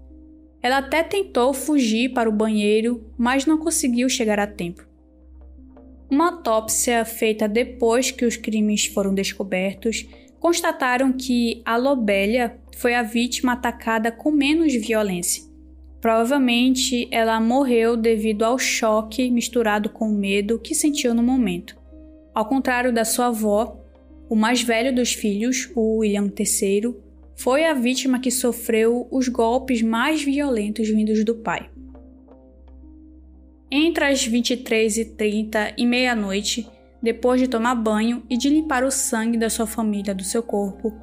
Ela 0.61 0.77
até 0.77 1.01
tentou 1.01 1.53
fugir 1.53 2.13
para 2.13 2.29
o 2.29 2.33
banheiro, 2.33 3.03
mas 3.17 3.45
não 3.45 3.57
conseguiu 3.57 4.07
chegar 4.07 4.39
a 4.39 4.45
tempo. 4.45 4.85
Uma 6.09 6.27
autópsia 6.27 7.03
feita 7.05 7.47
depois 7.47 8.11
que 8.11 8.25
os 8.25 8.37
crimes 8.37 8.85
foram 8.85 9.13
descobertos 9.13 10.07
constataram 10.39 11.11
que 11.11 11.63
a 11.65 11.75
Lobélia 11.75 12.59
foi 12.75 12.93
a 12.93 13.01
vítima 13.01 13.53
atacada 13.53 14.11
com 14.11 14.29
menos 14.29 14.73
violência. 14.75 15.54
Provavelmente 16.05 17.07
ela 17.09 17.41
morreu 17.41 17.97
devido 17.97 18.43
ao 18.43 18.59
choque 18.59 19.27
misturado 19.31 19.89
com 19.89 20.07
o 20.07 20.13
medo 20.13 20.59
que 20.59 20.75
sentiu 20.75 21.15
no 21.15 21.23
momento. 21.23 21.75
Ao 22.31 22.45
contrário 22.45 22.93
da 22.93 23.03
sua 23.03 23.29
avó, 23.29 23.83
o 24.29 24.35
mais 24.35 24.61
velho 24.61 24.93
dos 24.93 25.13
filhos, 25.13 25.67
o 25.75 25.97
William 25.97 26.31
III, 26.31 26.93
foi 27.35 27.65
a 27.65 27.73
vítima 27.73 28.19
que 28.19 28.29
sofreu 28.29 29.07
os 29.09 29.27
golpes 29.27 29.81
mais 29.81 30.21
violentos 30.21 30.87
vindos 30.87 31.25
do 31.25 31.33
pai. 31.33 31.71
Entre 33.71 34.05
as 34.05 34.29
23h30 34.29 35.73
e 35.75 35.87
meia-noite, 35.87 36.69
depois 37.01 37.41
de 37.41 37.47
tomar 37.47 37.73
banho 37.73 38.21
e 38.29 38.37
de 38.37 38.47
limpar 38.47 38.83
o 38.83 38.91
sangue 38.91 39.39
da 39.39 39.49
sua 39.49 39.65
família 39.65 40.13
do 40.13 40.23
seu 40.23 40.43
corpo, 40.43 40.93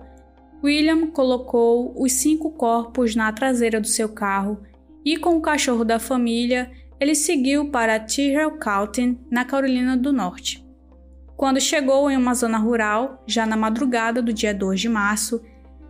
William 0.62 1.08
colocou 1.08 1.92
os 2.00 2.12
cinco 2.12 2.52
corpos 2.52 3.16
na 3.16 3.32
traseira 3.32 3.80
do 3.80 3.88
seu 3.88 4.08
carro 4.08 4.62
e, 5.04 5.16
com 5.16 5.36
o 5.36 5.40
cachorro 5.40 5.84
da 5.84 5.98
família, 5.98 6.70
ele 7.00 7.14
seguiu 7.14 7.70
para 7.70 7.98
Tyrrell 7.98 8.58
County, 8.58 9.18
na 9.30 9.44
Carolina 9.44 9.96
do 9.96 10.12
Norte. 10.12 10.64
Quando 11.36 11.60
chegou 11.60 12.08
em 12.10 12.16
uma 12.16 12.34
zona 12.34 12.58
rural, 12.58 13.22
já 13.26 13.44
na 13.44 13.56
madrugada 13.56 14.22
do 14.22 14.32
dia 14.32 14.54
2 14.54 14.80
de 14.80 14.88
março, 14.88 15.42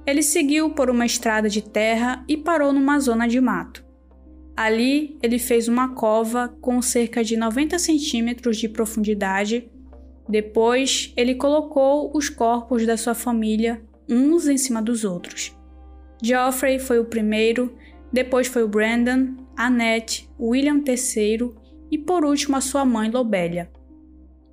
ele 0.06 0.22
seguiu 0.22 0.70
por 0.70 0.88
uma 0.88 1.04
estrada 1.04 1.48
de 1.48 1.62
terra 1.62 2.24
e 2.26 2.36
parou 2.36 2.72
numa 2.72 2.98
zona 2.98 3.28
de 3.28 3.40
mato. 3.40 3.84
Ali, 4.56 5.18
ele 5.22 5.38
fez 5.38 5.68
uma 5.68 5.94
cova 5.94 6.48
com 6.60 6.80
cerca 6.82 7.22
de 7.22 7.36
90 7.36 7.78
centímetros 7.78 8.56
de 8.56 8.68
profundidade. 8.68 9.70
Depois, 10.28 11.12
ele 11.16 11.34
colocou 11.34 12.10
os 12.14 12.28
corpos 12.28 12.86
da 12.86 12.96
sua 12.96 13.14
família 13.14 13.82
uns 14.08 14.46
em 14.46 14.58
cima 14.58 14.82
dos 14.82 15.04
outros. 15.04 15.56
Geoffrey 16.22 16.78
foi 16.78 16.98
o 16.98 17.04
primeiro, 17.04 17.74
depois 18.12 18.46
foi 18.46 18.62
o 18.62 18.68
Brandon, 18.68 19.36
Annette, 19.56 20.28
William 20.38 20.82
III 20.86 21.50
e 21.90 21.98
por 21.98 22.24
último 22.24 22.56
a 22.56 22.60
sua 22.60 22.84
mãe 22.84 23.10
Lobelia. 23.10 23.70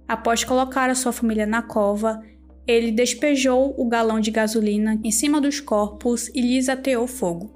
Após 0.07 0.43
colocar 0.43 0.89
a 0.89 0.95
sua 0.95 1.11
família 1.11 1.45
na 1.45 1.61
cova, 1.61 2.23
ele 2.65 2.91
despejou 2.91 3.73
o 3.77 3.87
galão 3.87 4.19
de 4.19 4.31
gasolina 4.31 4.99
em 5.03 5.11
cima 5.11 5.41
dos 5.41 5.59
corpos 5.59 6.29
e 6.29 6.41
lhes 6.41 6.69
ateou 6.69 7.05
fogo. 7.07 7.51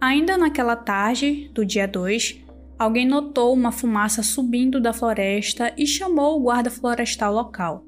Ainda 0.00 0.38
naquela 0.38 0.74
tarde 0.74 1.50
do 1.52 1.64
dia 1.64 1.86
2, 1.86 2.42
alguém 2.78 3.06
notou 3.06 3.52
uma 3.52 3.70
fumaça 3.70 4.22
subindo 4.22 4.80
da 4.80 4.92
floresta 4.92 5.72
e 5.76 5.86
chamou 5.86 6.38
o 6.38 6.42
guarda 6.42 6.70
florestal 6.70 7.34
local. 7.34 7.84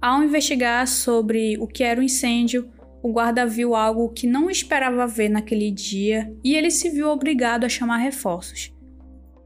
Ao 0.00 0.22
investigar 0.22 0.86
sobre 0.86 1.56
o 1.58 1.66
que 1.66 1.82
era 1.82 1.98
o 1.98 2.02
incêndio, 2.02 2.70
o 3.04 3.12
guarda 3.12 3.44
viu 3.44 3.74
algo 3.74 4.08
que 4.08 4.26
não 4.26 4.50
esperava 4.50 5.06
ver 5.06 5.28
naquele 5.28 5.70
dia 5.70 6.34
e 6.42 6.56
ele 6.56 6.70
se 6.70 6.88
viu 6.88 7.08
obrigado 7.08 7.64
a 7.64 7.68
chamar 7.68 7.98
reforços. 7.98 8.72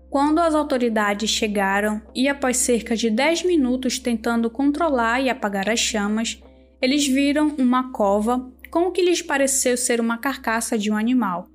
Quando 0.08 0.38
as 0.38 0.54
autoridades 0.54 1.28
chegaram 1.28 2.00
e, 2.14 2.28
após 2.28 2.56
cerca 2.58 2.94
de 2.94 3.10
10 3.10 3.42
minutos 3.42 3.98
tentando 3.98 4.48
controlar 4.48 5.20
e 5.20 5.28
apagar 5.28 5.68
as 5.68 5.80
chamas, 5.80 6.40
eles 6.80 7.04
viram 7.08 7.56
uma 7.58 7.90
cova 7.90 8.48
com 8.70 8.86
o 8.86 8.92
que 8.92 9.02
lhes 9.02 9.22
pareceu 9.22 9.76
ser 9.76 10.00
uma 10.00 10.18
carcaça 10.18 10.78
de 10.78 10.88
um 10.92 10.96
animal 10.96 11.48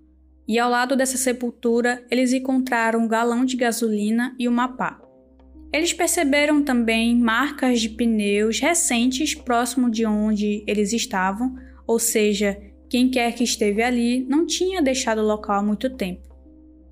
e 0.46 0.60
ao 0.60 0.70
lado 0.70 0.98
dessa 0.98 1.16
sepultura 1.16 2.06
eles 2.12 2.34
encontraram 2.34 3.00
um 3.00 3.08
galão 3.08 3.46
de 3.46 3.56
gasolina 3.56 4.36
e 4.38 4.46
uma 4.50 4.68
pá. 4.68 5.00
Eles 5.72 5.94
perceberam 5.94 6.62
também 6.62 7.18
marcas 7.18 7.80
de 7.80 7.88
pneus 7.88 8.60
recentes 8.60 9.34
próximo 9.34 9.90
de 9.90 10.06
onde 10.06 10.66
eles 10.68 10.92
estavam, 10.92 11.56
ou 11.86 12.00
seja, 12.00 12.60
quem 12.90 13.10
quer 13.10 13.34
que 13.34 13.44
esteve 13.44 13.82
ali 13.82 14.24
não 14.24 14.46
tinha 14.46 14.82
deixado 14.82 15.20
o 15.20 15.26
local 15.26 15.60
há 15.60 15.64
muito 15.64 15.90
tempo. 15.90 16.34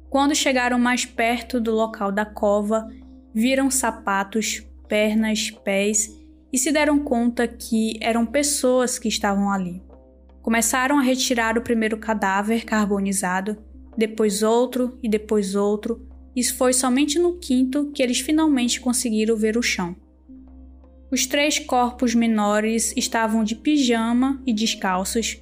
Quando 0.09 0.35
chegaram 0.35 0.77
mais 0.77 1.05
perto 1.05 1.59
do 1.59 1.71
local 1.71 2.11
da 2.11 2.25
cova, 2.25 2.87
viram 3.33 3.69
sapatos, 3.71 4.65
pernas, 4.87 5.51
pés 5.51 6.09
e 6.51 6.57
se 6.57 6.71
deram 6.71 6.99
conta 6.99 7.47
que 7.47 7.97
eram 8.01 8.25
pessoas 8.25 8.99
que 8.99 9.07
estavam 9.07 9.49
ali. 9.49 9.81
Começaram 10.41 10.97
a 10.97 11.01
retirar 11.01 11.57
o 11.57 11.61
primeiro 11.61 11.97
cadáver 11.97 12.65
carbonizado, 12.65 13.57
depois 13.95 14.43
outro 14.43 14.97
e 15.01 15.07
depois 15.07 15.55
outro, 15.55 16.05
e 16.35 16.43
foi 16.43 16.73
somente 16.73 17.19
no 17.19 17.37
quinto 17.37 17.91
que 17.91 18.01
eles 18.01 18.19
finalmente 18.19 18.81
conseguiram 18.81 19.35
ver 19.35 19.55
o 19.55 19.61
chão. 19.61 19.95
Os 21.11 21.25
três 21.25 21.59
corpos 21.59 22.15
menores 22.15 22.93
estavam 22.95 23.43
de 23.43 23.53
pijama 23.53 24.41
e 24.47 24.53
descalços. 24.53 25.41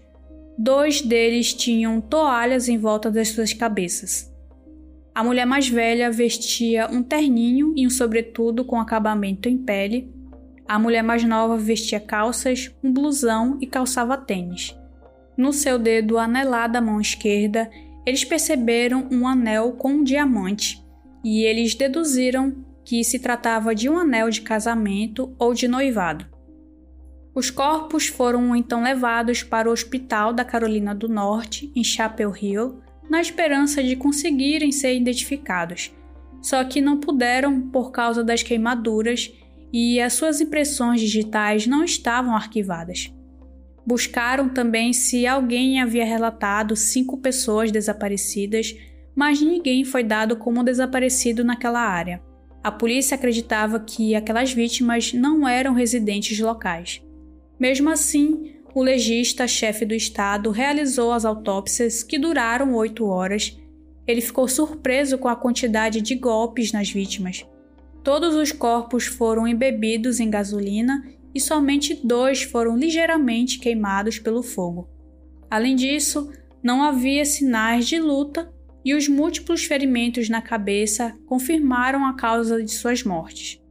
Dois 0.57 0.99
deles 0.99 1.53
tinham 1.53 2.01
toalhas 2.01 2.67
em 2.67 2.77
volta 2.77 3.11
das 3.11 3.29
suas 3.29 3.53
cabeças. 3.53 4.33
A 5.13 5.23
mulher 5.23 5.45
mais 5.45 5.69
velha 5.69 6.09
vestia 6.09 6.89
um 6.91 7.03
terninho 7.03 7.73
e 7.77 7.85
um 7.85 7.89
sobretudo 7.89 8.65
com 8.65 8.79
acabamento 8.79 9.47
em 9.47 9.57
pele. 9.57 10.11
A 10.67 10.79
mulher 10.79 11.03
mais 11.03 11.23
nova 11.23 11.55
vestia 11.55 11.99
calças, 11.99 12.71
um 12.83 12.91
blusão 12.91 13.57
e 13.61 13.67
calçava 13.67 14.17
tênis. 14.17 14.75
No 15.38 15.53
seu 15.53 15.77
dedo 15.77 16.17
anelado 16.17 16.73
da 16.73 16.81
mão 16.81 16.99
esquerda, 16.99 17.69
eles 18.05 18.23
perceberam 18.25 19.07
um 19.11 19.27
anel 19.27 19.73
com 19.73 19.89
um 19.89 20.03
diamante 20.03 20.83
e 21.23 21.43
eles 21.43 21.75
deduziram 21.75 22.55
que 22.89 23.03
se 23.03 23.19
tratava 23.19 23.75
de 23.75 23.88
um 23.88 24.00
anel 24.00 24.31
de 24.31 24.41
casamento 24.41 25.31
ou 25.38 25.53
de 25.53 25.67
noivado. 25.67 26.25
Os 27.36 27.51
corpos 27.51 28.08
foram 28.08 28.55
então 28.55 28.81
levados 28.81 29.43
para 29.43 29.69
o 29.69 29.72
hospital 29.72 30.34
da 30.34 30.43
Carolina 30.43 30.96
do 30.96 31.08
Norte, 31.08 31.72
em 31.75 31.84
Chapel 31.84 32.34
Hill, 32.36 32.79
na 33.08 33.22
esperança 33.22 33.84
de 33.84 33.96
conseguirem 33.96 34.72
ser 34.72 34.96
identificados. 34.96 35.93
Só 36.41 36.63
que 36.63 36.81
não 36.81 37.00
puderam 37.00 37.62
por 37.69 37.91
causa 37.91 38.24
das 38.24 38.41
queimaduras 38.41 39.31
e 39.72 40.01
as 40.01 40.13
suas 40.13 40.41
impressões 40.41 41.00
digitais 41.00 41.67
não 41.67 41.84
estavam 41.84 42.36
arquivadas. 42.36 43.13
Buscaram 43.86 44.50
também 44.50 44.93
se 44.93 45.27
alguém 45.27 45.79
havia 45.79 46.05
relatado 46.05 46.75
cinco 46.75 47.19
pessoas 47.19 47.72
desaparecidas, 47.72 48.75
mas 49.15 49.39
ninguém 49.39 49.86
foi 49.86 50.03
dado 50.03 50.36
como 50.36 50.63
desaparecido 50.63 51.43
naquela 51.43 51.81
área. 51.81 52.27
A 52.63 52.71
polícia 52.71 53.15
acreditava 53.15 53.79
que 53.79 54.15
aquelas 54.15 54.51
vítimas 54.51 55.13
não 55.13 55.47
eram 55.47 55.73
residentes 55.73 56.39
locais. 56.39 57.01
Mesmo 57.59 57.89
assim, 57.89 58.53
o 58.75 58.83
legista-chefe 58.83 59.85
do 59.85 59.93
estado 59.93 60.51
realizou 60.51 61.11
as 61.11 61.25
autópsias 61.25 62.03
que 62.03 62.19
duraram 62.19 62.73
oito 62.75 63.05
horas. 63.05 63.57
Ele 64.05 64.21
ficou 64.21 64.47
surpreso 64.47 65.17
com 65.17 65.27
a 65.27 65.35
quantidade 65.35 66.01
de 66.01 66.15
golpes 66.15 66.71
nas 66.71 66.89
vítimas. 66.89 67.45
Todos 68.03 68.35
os 68.35 68.51
corpos 68.51 69.05
foram 69.05 69.47
embebidos 69.47 70.19
em 70.19 70.29
gasolina 70.29 71.03
e 71.33 71.39
somente 71.39 71.99
dois 72.03 72.43
foram 72.43 72.77
ligeiramente 72.77 73.59
queimados 73.59 74.19
pelo 74.19 74.41
fogo. 74.41 74.89
Além 75.49 75.75
disso, 75.75 76.31
não 76.61 76.83
havia 76.83 77.23
sinais 77.23 77.87
de 77.87 77.99
luta 77.99 78.51
e 78.83 78.93
os 78.93 79.07
múltiplos 79.07 79.65
ferimentos 79.65 80.29
na 80.29 80.41
cabeça 80.41 81.15
confirmaram 81.25 82.05
a 82.05 82.13
causa 82.13 82.63
de 82.63 82.71
suas 82.71 83.03
mortes. 83.03 83.62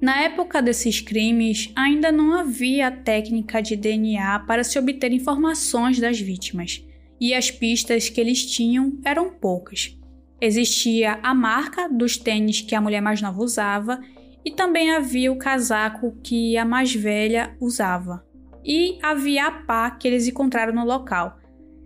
Na 0.00 0.22
época 0.22 0.62
desses 0.62 1.00
crimes, 1.00 1.70
ainda 1.76 2.10
não 2.10 2.32
havia 2.32 2.90
técnica 2.90 3.60
de 3.60 3.76
DNA 3.76 4.40
para 4.40 4.64
se 4.64 4.78
obter 4.78 5.12
informações 5.12 6.00
das 6.00 6.18
vítimas, 6.18 6.82
e 7.20 7.34
as 7.34 7.50
pistas 7.50 8.08
que 8.08 8.18
eles 8.18 8.46
tinham 8.46 8.98
eram 9.04 9.28
poucas. 9.28 9.94
Existia 10.40 11.20
a 11.22 11.34
marca 11.34 11.86
dos 11.86 12.16
tênis 12.16 12.62
que 12.62 12.74
a 12.74 12.80
mulher 12.80 13.02
mais 13.02 13.20
nova 13.20 13.42
usava, 13.42 14.00
e 14.42 14.50
também 14.50 14.90
havia 14.90 15.30
o 15.30 15.36
casaco 15.36 16.16
que 16.22 16.56
a 16.56 16.64
mais 16.64 16.94
velha 16.94 17.54
usava. 17.60 18.24
E 18.64 18.98
havia 19.02 19.48
a 19.48 19.50
pá 19.50 19.90
que 19.90 20.08
eles 20.08 20.26
encontraram 20.26 20.72
no 20.72 20.84
local, 20.84 21.39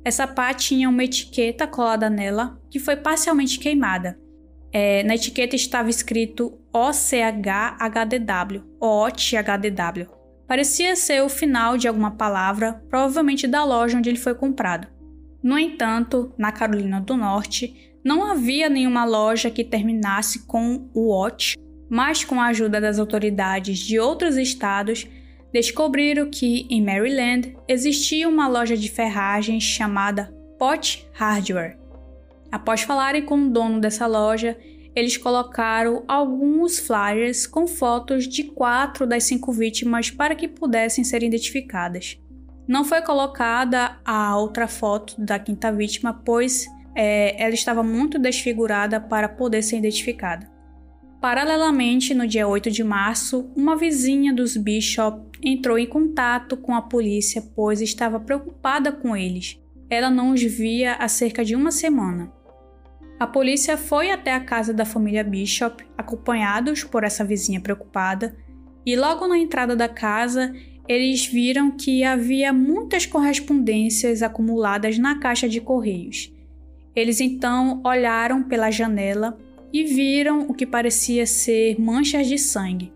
essa 0.05 0.27
pá 0.27 0.53
tinha 0.53 0.89
uma 0.89 1.03
etiqueta 1.03 1.67
colada 1.67 2.11
nela 2.11 2.61
que 2.71 2.79
foi 2.79 2.95
parcialmente 2.97 3.59
queimada. 3.59 4.19
É, 4.71 5.03
na 5.05 5.15
etiqueta 5.15 5.57
estava 5.57 5.89
escrito 5.89 6.59
OCHHDW, 6.73 8.63
OTHDW. 8.81 10.09
Parecia 10.47 10.95
ser 10.95 11.23
o 11.23 11.29
final 11.29 11.79
de 11.79 11.89
alguma 11.89 12.11
palavra, 12.11 12.85
provavelmente 12.91 13.47
da 13.47 13.65
loja 13.65 13.97
onde 13.97 14.11
ele 14.11 14.19
foi 14.19 14.35
comprado. 14.35 14.89
No 15.43 15.59
entanto, 15.59 16.35
na 16.37 16.53
Carolina 16.53 17.01
do 17.01 17.17
Norte, 17.17 17.95
não 18.05 18.31
havia 18.31 18.69
nenhuma 18.69 19.05
loja 19.05 19.51
que 19.51 19.65
terminasse 19.65 20.47
com 20.47 20.91
o 20.93 21.11
OT, 21.11 21.55
mas 21.89 22.25
com 22.25 22.41
a 22.41 22.47
ajuda 22.47 22.81
das 22.81 22.99
autoridades 22.99 23.79
de 23.79 23.99
outros 23.99 24.37
estados, 24.37 25.07
descobriram 25.55 26.29
que 26.29 26.67
em 26.69 26.85
Maryland 26.85 27.57
existia 27.69 28.29
uma 28.29 28.49
loja 28.49 28.77
de 28.77 28.91
ferragens 28.91 29.63
chamada 29.63 30.35
Pot 30.59 31.09
Hardware. 31.13 31.79
Após 32.51 32.83
falarem 32.83 33.25
com 33.25 33.39
o 33.39 33.49
dono 33.49 33.81
dessa 33.81 34.05
loja, 34.09 34.59
eles 34.97 35.17
colocaram 35.17 36.03
alguns 36.09 36.81
flyers 36.81 37.47
com 37.47 37.69
fotos 37.69 38.27
de 38.27 38.43
quatro 38.43 39.07
das 39.07 39.23
cinco 39.25 39.53
vítimas 39.53 40.11
para 40.11 40.35
que 40.35 40.49
pudessem 40.49 41.05
ser 41.05 41.23
identificadas. 41.23 42.19
Não 42.67 42.85
foi 42.85 43.03
colocada 43.03 43.97
a 44.05 44.37
outra 44.37 44.67
foto 44.67 45.15
da 45.21 45.39
quinta 45.39 45.71
vítima, 45.71 46.13
pois 46.13 46.67
é, 46.97 47.41
ela 47.41 47.55
estava 47.55 47.83
muito 47.85 48.19
desfigurada 48.19 49.01
para 49.01 49.29
poder 49.29 49.63
ser 49.63 49.77
identificada. 49.77 50.54
Paralelamente, 51.25 52.13
no 52.13 52.27
dia 52.27 52.47
8 52.47 52.71
de 52.71 52.85
março, 52.85 53.51
uma 53.57 53.75
vizinha 53.75 54.31
dos 54.31 54.59
Bishop 54.59 55.23
entrou 55.43 55.79
em 55.79 55.87
contato 55.87 56.55
com 56.55 56.75
a 56.75 56.83
polícia, 56.83 57.43
pois 57.57 57.81
estava 57.81 58.21
preocupada 58.21 58.93
com 58.93 59.17
eles. 59.17 59.59
Ela 59.89 60.11
não 60.11 60.33
os 60.33 60.43
via 60.43 60.97
há 60.97 61.09
cerca 61.09 61.43
de 61.43 61.57
uma 61.57 61.71
semana. 61.71 62.31
A 63.19 63.27
polícia 63.27 63.79
foi 63.79 64.11
até 64.11 64.35
a 64.35 64.45
casa 64.45 64.75
da 64.75 64.85
família 64.85 65.25
Bishop, 65.25 65.83
acompanhados 65.97 66.85
por 66.85 67.05
essa 67.05 67.25
vizinha 67.25 67.59
preocupada, 67.59 68.37
e 68.85 68.95
logo 68.95 69.27
na 69.27 69.39
entrada 69.39 69.75
da 69.75 69.89
casa, 69.89 70.55
eles 70.87 71.25
viram 71.25 71.71
que 71.71 72.05
havia 72.05 72.53
muitas 72.53 73.07
correspondências 73.07 74.23
acumuladas 74.23 74.99
na 74.99 75.19
caixa 75.19 75.49
de 75.49 75.59
correios. 75.59 76.31
Eles 76.95 77.19
então 77.19 77.81
olharam 77.83 78.43
pela 78.43 78.71
janela 78.71 79.39
e 79.75 79.83
viram 79.83 80.43
o 80.43 80.55
que 80.55 80.65
parecia 80.65 81.27
ser 81.27 81.81
manchas 81.81 82.29
de 82.29 82.39
sangue. 82.39 82.93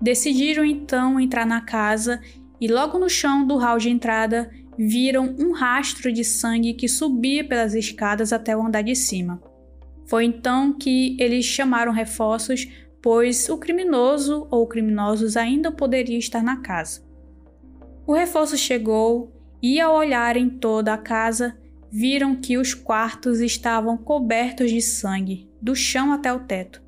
Decidiram 0.00 0.64
então 0.64 1.20
entrar 1.20 1.44
na 1.44 1.60
casa 1.60 2.22
e, 2.58 2.66
logo 2.66 2.98
no 2.98 3.06
chão 3.06 3.46
do 3.46 3.58
hall 3.58 3.76
de 3.76 3.90
entrada, 3.90 4.50
viram 4.78 5.36
um 5.38 5.52
rastro 5.52 6.10
de 6.10 6.24
sangue 6.24 6.72
que 6.72 6.88
subia 6.88 7.46
pelas 7.46 7.74
escadas 7.74 8.32
até 8.32 8.56
o 8.56 8.66
andar 8.66 8.80
de 8.80 8.96
cima. 8.96 9.42
Foi 10.06 10.24
então 10.24 10.72
que 10.72 11.18
eles 11.20 11.44
chamaram 11.44 11.92
reforços, 11.92 12.66
pois 13.02 13.50
o 13.50 13.58
criminoso 13.58 14.48
ou 14.50 14.66
criminosos 14.66 15.36
ainda 15.36 15.70
poderiam 15.70 16.18
estar 16.18 16.42
na 16.42 16.62
casa. 16.62 17.04
O 18.06 18.14
reforço 18.14 18.56
chegou 18.56 19.34
e, 19.62 19.78
ao 19.78 19.94
olharem 19.94 20.48
toda 20.48 20.94
a 20.94 20.98
casa, 20.98 21.58
viram 21.92 22.34
que 22.34 22.56
os 22.56 22.72
quartos 22.72 23.40
estavam 23.40 23.98
cobertos 23.98 24.70
de 24.70 24.80
sangue, 24.80 25.45
do 25.60 25.74
chão 25.74 26.12
até 26.12 26.32
o 26.32 26.40
teto. 26.40 26.82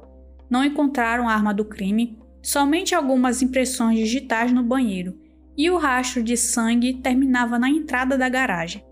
Não 0.49 0.65
encontraram 0.65 1.29
a 1.29 1.33
arma 1.33 1.53
do 1.53 1.65
crime, 1.65 2.19
somente 2.43 2.95
algumas 2.95 3.43
impressões 3.43 3.99
digitais 3.99 4.53
no 4.53 4.63
banheiro, 4.63 5.19
e 5.57 5.71
o 5.71 5.77
rastro 5.77 6.23
de 6.23 6.37
sangue 6.37 6.95
terminava 6.95 7.59
na 7.59 7.69
entrada 7.69 8.17
da 8.17 8.29
garagem. 8.29 8.85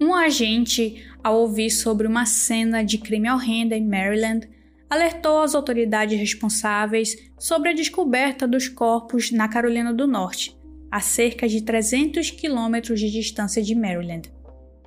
Um 0.00 0.14
agente, 0.14 1.06
ao 1.22 1.40
ouvir 1.40 1.70
sobre 1.70 2.06
uma 2.06 2.26
cena 2.26 2.82
de 2.82 2.98
crime 2.98 3.30
horrenda 3.30 3.76
em 3.76 3.86
Maryland, 3.86 4.48
alertou 4.90 5.40
as 5.40 5.54
autoridades 5.54 6.18
responsáveis 6.18 7.16
sobre 7.38 7.70
a 7.70 7.72
descoberta 7.72 8.46
dos 8.46 8.68
corpos 8.68 9.30
na 9.30 9.48
Carolina 9.48 9.92
do 9.92 10.06
Norte, 10.06 10.56
a 10.90 11.00
cerca 11.00 11.48
de 11.48 11.62
300 11.62 12.30
quilômetros 12.30 13.00
de 13.00 13.10
distância 13.10 13.62
de 13.62 13.74
Maryland. 13.74 14.33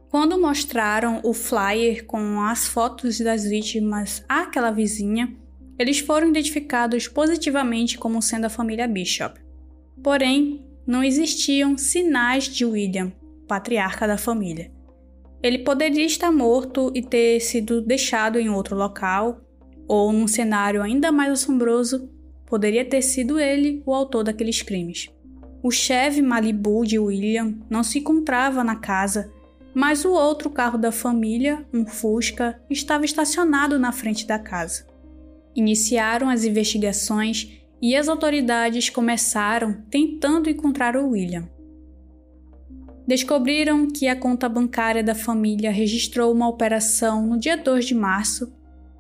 Quando 0.10 0.40
mostraram 0.40 1.20
o 1.24 1.34
flyer 1.34 2.06
com 2.06 2.42
as 2.42 2.66
fotos 2.66 3.20
das 3.20 3.44
vítimas 3.44 4.24
àquela 4.28 4.72
vizinha, 4.72 5.36
eles 5.78 6.00
foram 6.00 6.30
identificados 6.30 7.08
positivamente 7.08 7.98
como 7.98 8.22
sendo 8.22 8.46
a 8.46 8.50
família 8.50 8.88
Bishop. 8.88 9.40
Porém, 10.02 10.66
não 10.86 11.04
existiam 11.04 11.78
sinais 11.78 12.46
de 12.46 12.64
William, 12.64 13.12
patriarca 13.48 14.08
da 14.08 14.18
família. 14.18 14.72
Ele 15.44 15.60
poderia 15.60 16.06
estar 16.06 16.32
morto 16.32 16.92
e 16.96 17.02
ter 17.02 17.42
sido 17.42 17.82
deixado 17.82 18.40
em 18.40 18.50
outro 18.50 18.76
local, 18.76 19.42
ou 19.88 20.12
num 20.12 20.28
cenário 20.28 20.82
ainda 20.82 21.12
mais 21.12 21.32
assombroso, 21.32 22.10
poderia 22.46 22.86
ter 22.86 23.02
sido 23.02 23.38
ele 23.38 23.84
o 23.86 23.94
autor 23.94 24.24
daqueles 24.24 24.62
crimes. 24.62 25.10
O 25.62 25.70
Chevy 25.70 26.22
Malibu 26.22 26.86
de 26.86 26.98
William 26.98 27.56
não 27.70 27.84
se 27.84 28.00
encontrava 28.00 28.64
na 28.64 28.78
casa 28.78 29.32
mas 29.78 30.04
o 30.04 30.12
outro 30.12 30.50
carro 30.50 30.76
da 30.76 30.92
família, 30.92 31.64
um 31.72 31.86
Fusca, 31.86 32.60
estava 32.68 33.06
estacionado 33.06 33.78
na 33.78 33.92
frente 33.92 34.26
da 34.26 34.40
casa. 34.40 34.88
Iniciaram 35.56 36.32
as 36.32 36.44
investigações 36.44 37.62
e 37.80 37.96
as 37.96 38.08
autoridades 38.08 38.90
começaram 38.90 39.84
tentando 39.88 40.50
encontrar 40.50 40.98
o 40.98 41.10
William. 41.10 41.48
descobriram 43.06 43.88
que 43.88 44.08
a 44.08 44.16
conta 44.16 44.50
bancária 44.50 45.04
da 45.04 45.14
família 45.14 45.70
registrou 45.70 46.34
uma 46.34 46.50
operação 46.50 47.28
no 47.28 47.38
dia 47.38 47.56
2 47.56 47.86
de 47.86 47.94
março. 47.94 48.52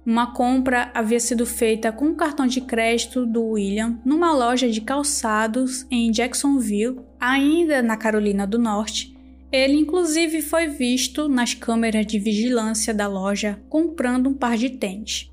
Uma 0.06 0.32
compra 0.32 0.92
havia 0.94 1.20
sido 1.20 1.48
feita 1.48 1.92
com 1.92 2.06
um 2.06 2.16
cartão 2.16 2.46
de 2.46 2.62
crédito 2.62 3.26
do 3.26 3.44
William 3.44 4.00
numa 4.06 4.32
loja 4.32 4.70
de 4.70 4.82
calçados 4.82 5.88
em 5.90 6.12
Jacksonville, 6.12 7.00
ainda 7.20 7.82
na 7.82 7.98
Carolina 7.98 8.46
do 8.46 8.60
Norte. 8.60 9.17
Ele, 9.52 9.74
inclusive, 9.78 10.42
foi 10.42 10.68
visto 10.68 11.30
nas 11.30 11.54
câmeras 11.54 12.06
de 12.06 12.20
vigilância 12.20 12.94
da 12.94 13.08
loja 13.08 13.62
comprando 13.70 14.30
um 14.30 14.34
par 14.34 14.58
de 14.58 14.72
tênis. 14.72 15.32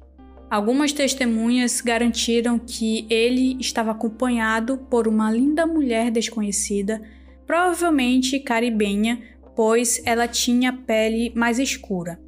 Algumas 0.50 0.92
testemunhas 0.92 1.80
garantiram 1.80 2.58
que 2.58 3.06
ele 3.10 3.56
estava 3.58 3.90
acompanhado 3.90 4.78
por 4.88 5.08
uma 5.08 5.30
linda 5.30 5.66
mulher 5.66 6.10
desconhecida 6.10 7.02
provavelmente 7.46 8.38
caribenha, 8.38 9.20
pois 9.56 10.00
ela 10.04 10.28
tinha 10.28 10.72
pele 10.72 11.32
mais 11.34 11.58
escura. 11.58 12.20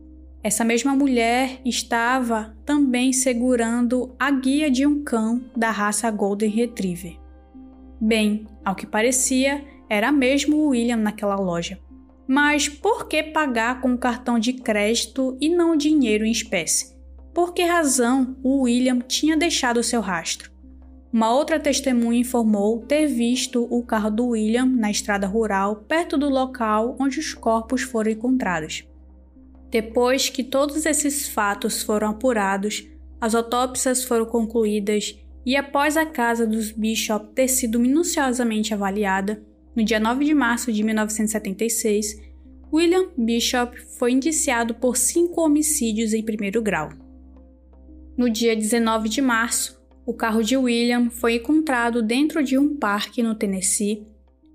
Essa 0.43 0.65
mesma 0.65 0.95
mulher 0.95 1.61
estava 1.65 2.57
também 2.65 3.13
segurando 3.13 4.15
a 4.19 4.31
guia 4.31 4.71
de 4.71 4.87
um 4.87 5.03
cão 5.03 5.45
da 5.57 5.71
raça 5.71 6.11
Golden 6.11 6.51
Retriever. 6.51 7.17
Bem, 8.01 8.47
ao 8.65 8.75
que 8.75 8.87
parecia, 8.87 9.65
era 9.89 10.11
mesmo 10.11 10.57
o 10.57 10.69
William 10.69 10.97
naquela 10.97 11.37
loja. 11.37 11.79
Mas 12.27 12.69
por 12.69 13.07
que 13.07 13.23
pagar 13.23 13.81
com 13.81 13.97
cartão 13.97 14.39
de 14.39 14.53
crédito 14.53 15.37
e 15.41 15.49
não 15.49 15.77
dinheiro 15.77 16.25
em 16.25 16.33
espécie? 16.33 16.97
Por 17.33 17.53
que 17.53 17.63
razão 17.63 18.37
o 18.43 18.63
William 18.63 18.99
tinha 18.99 19.37
deixado 19.37 19.83
seu 19.83 20.01
rastro? 20.01 20.51
Uma 21.13 21.33
outra 21.33 21.61
testemunha 21.61 22.21
informou 22.21 22.81
ter 22.81 23.07
visto 23.07 23.67
o 23.71 23.83
carro 23.83 24.11
do 24.11 24.29
William 24.29 24.67
na 24.67 24.91
estrada 24.91 25.27
rural 25.27 25.77
perto 25.77 26.19
do 26.19 26.29
local 26.29 26.97
onde 26.99 27.21
os 27.21 27.33
corpos 27.33 27.83
foram 27.83 28.11
encontrados. 28.11 28.85
Depois 29.71 30.29
que 30.29 30.45
todos 30.45 30.85
esses 30.85 31.29
fatos 31.29 31.83
foram 31.83 32.11
apurados, 32.11 32.87
as 33.21 33.35
autópsias 33.35 34.05
foram 34.05 34.27
concluídas 34.27 35.19
e 35.45 35.57
após 35.57 35.97
a 35.97 36.05
casa 36.05 36.47
dos 36.47 36.71
Bishop 36.73 37.33
ter 37.35 37.49
sido 37.49 37.79
minuciosamente 37.79 38.75
avaliada, 38.75 39.43
no 39.77 39.85
dia 39.85 40.01
9 40.01 40.25
de 40.25 40.33
março 40.33 40.73
de 40.73 40.83
1976, 40.83 42.19
William 42.73 43.11
Bishop 43.17 43.79
foi 43.99 44.13
indiciado 44.13 44.75
por 44.75 44.97
cinco 44.97 45.43
homicídios 45.43 46.15
em 46.15 46.23
primeiro 46.25 46.63
grau. 46.63 46.89
No 48.17 48.31
dia 48.31 48.57
19 48.57 49.11
de 49.11 49.21
março, 49.21 49.79
o 50.07 50.15
carro 50.15 50.43
de 50.43 50.57
William 50.57 51.11
foi 51.11 51.35
encontrado 51.35 52.03
dentro 52.03 52.43
de 52.43 52.57
um 52.57 52.75
parque 52.75 53.23
no 53.23 53.35
Tennessee. 53.35 54.07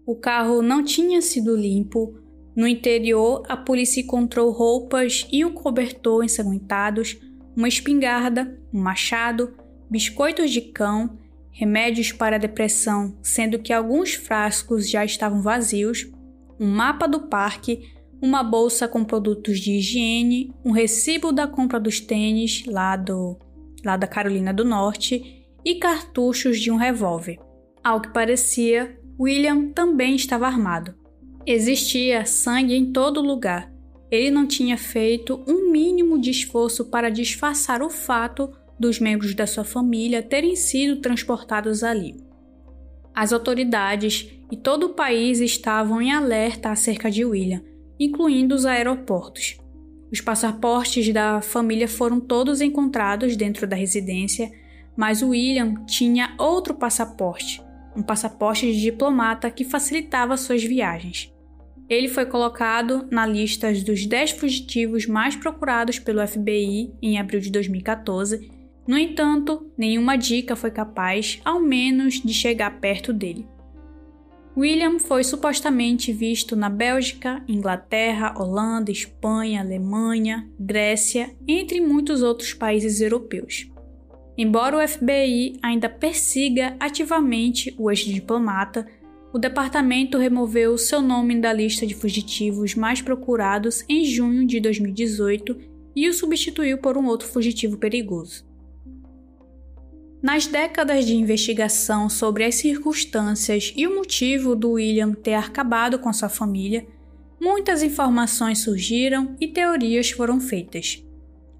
O 0.07 0.15
carro 0.15 0.63
não 0.63 0.83
tinha 0.83 1.21
sido 1.21 1.55
limpo. 1.55 2.17
No 2.55 2.67
interior, 2.67 3.43
a 3.47 3.55
polícia 3.55 4.01
encontrou 4.01 4.51
roupas 4.51 5.27
e 5.31 5.45
um 5.45 5.51
cobertor 5.51 6.23
ensanguentados, 6.23 7.17
uma 7.55 7.67
espingarda, 7.67 8.59
um 8.73 8.81
machado, 8.81 9.53
biscoitos 9.89 10.49
de 10.49 10.61
cão, 10.61 11.17
remédios 11.51 12.11
para 12.11 12.39
depressão, 12.39 13.17
sendo 13.21 13.59
que 13.59 13.73
alguns 13.73 14.13
frascos 14.13 14.89
já 14.89 15.03
estavam 15.03 15.41
vazios, 15.41 16.09
um 16.59 16.67
mapa 16.67 17.07
do 17.07 17.27
parque, 17.27 17.91
uma 18.21 18.43
bolsa 18.43 18.87
com 18.87 19.03
produtos 19.03 19.59
de 19.59 19.73
higiene, 19.73 20.53
um 20.63 20.71
recibo 20.71 21.31
da 21.31 21.47
compra 21.47 21.79
dos 21.79 21.99
tênis 21.99 22.63
lá 22.65 22.95
do 22.95 23.37
lá 23.83 23.97
da 23.97 24.05
Carolina 24.05 24.53
do 24.53 24.63
Norte 24.63 25.43
e 25.65 25.75
cartuchos 25.75 26.59
de 26.59 26.71
um 26.71 26.75
revólver. 26.75 27.39
Ao 27.83 27.99
que 27.99 28.13
parecia, 28.13 28.95
William 29.19 29.69
também 29.71 30.15
estava 30.15 30.45
armado. 30.45 30.93
Existia 31.45 32.25
sangue 32.25 32.75
em 32.75 32.91
todo 32.91 33.21
lugar. 33.21 33.71
Ele 34.11 34.29
não 34.29 34.45
tinha 34.45 34.77
feito 34.77 35.43
um 35.47 35.71
mínimo 35.71 36.19
de 36.19 36.29
esforço 36.29 36.85
para 36.85 37.09
disfarçar 37.09 37.81
o 37.81 37.89
fato 37.89 38.51
dos 38.79 38.99
membros 38.99 39.35
da 39.35 39.45
sua 39.45 39.63
família 39.63 40.23
terem 40.23 40.55
sido 40.55 41.01
transportados 41.01 41.83
ali. 41.83 42.15
As 43.13 43.33
autoridades 43.33 44.29
e 44.51 44.57
todo 44.57 44.87
o 44.87 44.93
país 44.93 45.39
estavam 45.39 46.01
em 46.01 46.11
alerta 46.11 46.69
acerca 46.69 47.11
de 47.11 47.25
William, 47.25 47.61
incluindo 47.99 48.55
os 48.55 48.65
aeroportos. 48.65 49.57
Os 50.11 50.19
passaportes 50.19 51.13
da 51.13 51.41
família 51.41 51.87
foram 51.87 52.19
todos 52.19 52.61
encontrados 52.61 53.35
dentro 53.35 53.67
da 53.67 53.75
residência 53.75 54.51
mas 54.95 55.21
William 55.21 55.85
tinha 55.85 56.35
outro 56.37 56.73
passaporte, 56.73 57.61
um 57.95 58.03
passaporte 58.03 58.71
de 58.71 58.81
diplomata 58.81 59.49
que 59.49 59.63
facilitava 59.63 60.37
suas 60.37 60.63
viagens. 60.63 61.33
Ele 61.89 62.07
foi 62.07 62.25
colocado 62.25 63.07
na 63.11 63.25
lista 63.25 63.71
dos 63.73 64.05
10 64.05 64.31
fugitivos 64.31 65.05
mais 65.05 65.35
procurados 65.35 65.99
pelo 65.99 66.25
FBI 66.25 66.93
em 67.01 67.19
abril 67.19 67.41
de 67.41 67.51
2014. 67.51 68.49
No 68.87 68.97
entanto, 68.97 69.71
nenhuma 69.77 70.17
dica 70.17 70.55
foi 70.55 70.71
capaz, 70.71 71.39
ao 71.45 71.59
menos, 71.59 72.15
de 72.15 72.33
chegar 72.33 72.79
perto 72.79 73.13
dele. 73.13 73.47
William 74.57 74.99
foi 74.99 75.23
supostamente 75.23 76.11
visto 76.11 76.57
na 76.57 76.69
Bélgica, 76.69 77.41
Inglaterra, 77.47 78.33
Holanda, 78.37 78.91
Espanha, 78.91 79.61
Alemanha, 79.61 80.49
Grécia, 80.59 81.33
entre 81.47 81.79
muitos 81.79 82.21
outros 82.21 82.53
países 82.53 82.99
europeus. 82.99 83.71
Embora 84.37 84.77
o 84.77 84.87
FBI 84.87 85.57
ainda 85.61 85.87
persiga 85.87 86.75
ativamente 86.79 87.73
o 87.77 87.89
ex-diplomata, 87.89 88.85
o 89.31 89.39
departamento 89.39 90.17
removeu 90.17 90.77
seu 90.77 91.01
nome 91.01 91.39
da 91.39 91.53
lista 91.53 91.87
de 91.87 91.93
fugitivos 91.93 92.75
mais 92.75 93.01
procurados 93.01 93.85
em 93.87 94.03
junho 94.03 94.45
de 94.45 94.59
2018 94.59 95.57
e 95.95 96.09
o 96.09 96.13
substituiu 96.13 96.77
por 96.79 96.97
um 96.97 97.05
outro 97.05 97.27
fugitivo 97.27 97.77
perigoso. 97.77 98.50
Nas 100.21 100.45
décadas 100.45 101.03
de 101.07 101.15
investigação 101.15 102.07
sobre 102.07 102.43
as 102.43 102.53
circunstâncias 102.55 103.73
e 103.75 103.87
o 103.87 103.95
motivo 103.95 104.55
do 104.55 104.73
William 104.73 105.13
ter 105.13 105.33
acabado 105.33 105.97
com 105.97 106.13
sua 106.13 106.29
família, 106.29 106.85
muitas 107.39 107.81
informações 107.81 108.59
surgiram 108.59 109.35
e 109.41 109.47
teorias 109.47 110.11
foram 110.11 110.39
feitas. 110.39 111.03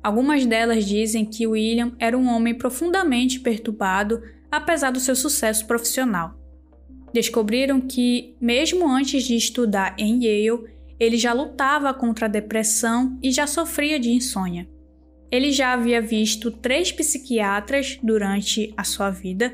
Algumas 0.04 0.46
delas 0.46 0.86
dizem 0.86 1.26
que 1.26 1.48
William 1.48 1.94
era 1.98 2.16
um 2.16 2.28
homem 2.28 2.54
profundamente 2.54 3.40
perturbado, 3.40 4.22
apesar 4.52 4.92
do 4.92 5.00
seu 5.00 5.16
sucesso 5.16 5.66
profissional. 5.66 6.40
Descobriram 7.12 7.82
que, 7.82 8.36
mesmo 8.40 8.88
antes 8.88 9.24
de 9.24 9.36
estudar 9.36 9.96
em 9.98 10.24
Yale, 10.24 10.70
ele 11.00 11.18
já 11.18 11.34
lutava 11.34 11.92
contra 11.96 12.28
a 12.28 12.30
depressão 12.30 13.18
e 13.24 13.32
já 13.32 13.48
sofria 13.48 14.00
de 14.00 14.12
insônia. 14.12 14.70
Ele 15.32 15.52
já 15.52 15.74
havia 15.74 16.02
visto 16.02 16.52
três 16.52 16.92
psiquiatras 16.92 17.98
durante 18.04 18.74
a 18.76 18.84
sua 18.84 19.10
vida 19.10 19.54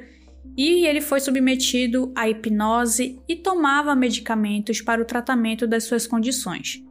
e 0.57 0.87
ele 0.87 1.01
foi 1.01 1.19
submetido 1.19 2.11
à 2.15 2.27
hipnose 2.27 3.19
e 3.29 3.35
tomava 3.35 3.95
medicamentos 3.95 4.81
para 4.81 5.01
o 5.01 5.05
tratamento 5.05 5.67
das 5.67 5.83
suas 5.83 6.07
condições. 6.07 6.83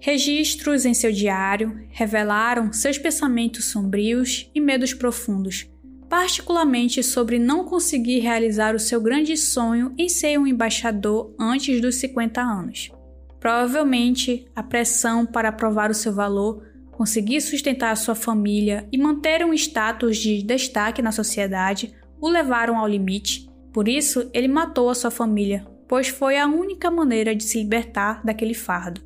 Registros 0.00 0.86
em 0.86 0.94
seu 0.94 1.12
diário 1.12 1.86
revelaram 1.90 2.72
seus 2.72 2.98
pensamentos 2.98 3.66
sombrios 3.66 4.50
e 4.54 4.60
medos 4.60 4.94
profundos, 4.94 5.68
particularmente 6.08 7.02
sobre 7.02 7.38
não 7.38 7.64
conseguir 7.64 8.18
realizar 8.20 8.74
o 8.74 8.80
seu 8.80 9.00
grande 9.00 9.36
sonho 9.36 9.94
em 9.96 10.08
ser 10.08 10.38
um 10.38 10.46
embaixador 10.46 11.34
antes 11.38 11.80
dos 11.80 11.96
50 11.96 12.40
anos. 12.40 12.90
Provavelmente, 13.38 14.46
a 14.56 14.62
pressão 14.62 15.26
para 15.26 15.52
provar 15.52 15.90
o 15.90 15.94
seu 15.94 16.12
valor, 16.12 16.64
conseguir 16.92 17.40
sustentar 17.40 17.90
a 17.90 17.96
sua 17.96 18.14
família 18.14 18.86
e 18.92 18.98
manter 18.98 19.44
um 19.44 19.52
status 19.52 20.18
de 20.18 20.42
destaque 20.42 21.02
na 21.02 21.10
sociedade 21.10 21.92
o 22.20 22.28
levaram 22.28 22.78
ao 22.78 22.86
limite. 22.86 23.50
Por 23.72 23.88
isso, 23.88 24.30
ele 24.32 24.46
matou 24.46 24.88
a 24.88 24.94
sua 24.94 25.10
família, 25.10 25.66
pois 25.88 26.06
foi 26.06 26.38
a 26.38 26.46
única 26.46 26.90
maneira 26.90 27.34
de 27.34 27.42
se 27.42 27.58
libertar 27.58 28.22
daquele 28.24 28.54
fardo. 28.54 29.00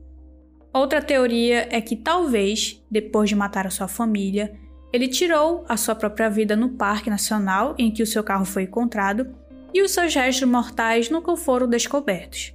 Outra 0.74 1.00
teoria 1.00 1.66
é 1.70 1.80
que 1.80 1.96
talvez, 1.96 2.84
depois 2.90 3.30
de 3.30 3.34
matar 3.34 3.66
a 3.66 3.70
sua 3.70 3.88
família, 3.88 4.52
ele 4.92 5.08
tirou 5.08 5.64
a 5.68 5.76
sua 5.76 5.94
própria 5.94 6.28
vida 6.28 6.54
no 6.54 6.70
Parque 6.70 7.08
Nacional 7.08 7.74
em 7.78 7.90
que 7.90 8.02
o 8.02 8.06
seu 8.06 8.22
carro 8.22 8.44
foi 8.44 8.64
encontrado 8.64 9.34
e 9.72 9.80
os 9.80 9.92
seus 9.92 10.14
restos 10.14 10.48
mortais 10.48 11.08
nunca 11.08 11.34
foram 11.36 11.66
descobertos. 11.66 12.54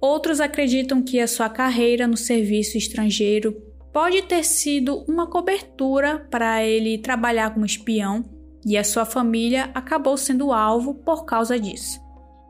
Outros 0.00 0.40
acreditam 0.40 1.02
que 1.02 1.20
a 1.20 1.28
sua 1.28 1.50
carreira 1.50 2.06
no 2.06 2.16
serviço 2.16 2.78
estrangeiro 2.78 3.69
pode 3.92 4.22
ter 4.22 4.44
sido 4.44 5.04
uma 5.08 5.26
cobertura 5.26 6.26
para 6.30 6.64
ele 6.64 6.98
trabalhar 6.98 7.52
como 7.52 7.66
espião 7.66 8.24
e 8.64 8.76
a 8.76 8.84
sua 8.84 9.04
família 9.04 9.70
acabou 9.74 10.16
sendo 10.16 10.52
alvo 10.52 10.94
por 10.94 11.24
causa 11.24 11.58
disso. 11.58 12.00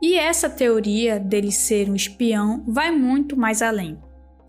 E 0.03 0.14
essa 0.14 0.48
teoria 0.48 1.20
dele 1.20 1.53
ser 1.53 1.88
um 1.88 1.94
espião 1.94 2.64
vai 2.66 2.90
muito 2.90 3.37
mais 3.37 3.62
além 3.62 3.98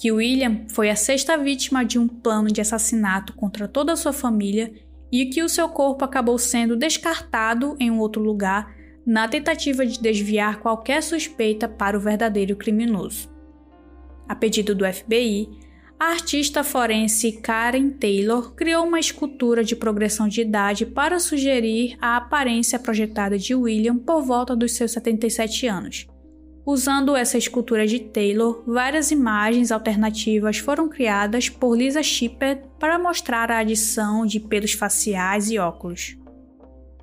que 0.01 0.12
William 0.12 0.65
foi 0.67 0.89
a 0.89 0.95
sexta 0.95 1.38
vítima 1.38 1.86
de 1.86 1.99
um 1.99 2.08
plano 2.08 2.47
de 2.47 2.60
assassinato 2.60 3.34
contra 3.34 3.67
toda 3.67 3.93
a 3.93 3.95
sua 3.95 4.12
família 4.12 4.73
e 5.12 5.27
que 5.27 5.43
o 5.43 5.49
seu 5.49 5.69
corpo 5.69 6.04
acabou 6.04 6.39
sendo 6.39 6.75
descartado 6.75 7.75
em 7.80 7.91
um 7.91 7.99
outro 7.99 8.19
lugar 8.19 8.73
na 9.06 9.27
tentativa 9.27 9.86
de 9.86 10.01
desviar 10.01 10.60
qualquer 10.60 11.04
suspeita 11.04 11.67
para 11.67 11.95
o 11.95 12.01
verdadeiro 12.01 12.56
criminoso. 12.56 13.30
A 14.27 14.34
pedido 14.34 14.73
do 14.73 14.91
FBI, 14.91 15.47
a 16.01 16.05
artista 16.05 16.63
forense 16.63 17.31
Karen 17.31 17.91
Taylor 17.91 18.55
criou 18.55 18.87
uma 18.87 18.99
escultura 18.99 19.63
de 19.63 19.75
progressão 19.75 20.27
de 20.27 20.41
idade 20.41 20.83
para 20.83 21.19
sugerir 21.19 21.95
a 22.01 22.17
aparência 22.17 22.79
projetada 22.79 23.37
de 23.37 23.53
William 23.53 23.99
por 23.99 24.23
volta 24.23 24.55
dos 24.55 24.71
seus 24.71 24.93
77 24.93 25.67
anos. 25.67 26.07
Usando 26.65 27.15
essa 27.15 27.37
escultura 27.37 27.85
de 27.85 27.99
Taylor, 27.99 28.63
várias 28.65 29.11
imagens 29.11 29.71
alternativas 29.71 30.57
foram 30.57 30.89
criadas 30.89 31.49
por 31.49 31.77
Lisa 31.77 32.01
Shepard 32.01 32.63
para 32.79 32.97
mostrar 32.97 33.51
a 33.51 33.59
adição 33.59 34.25
de 34.25 34.39
pelos 34.39 34.73
faciais 34.73 35.51
e 35.51 35.59
óculos. 35.59 36.17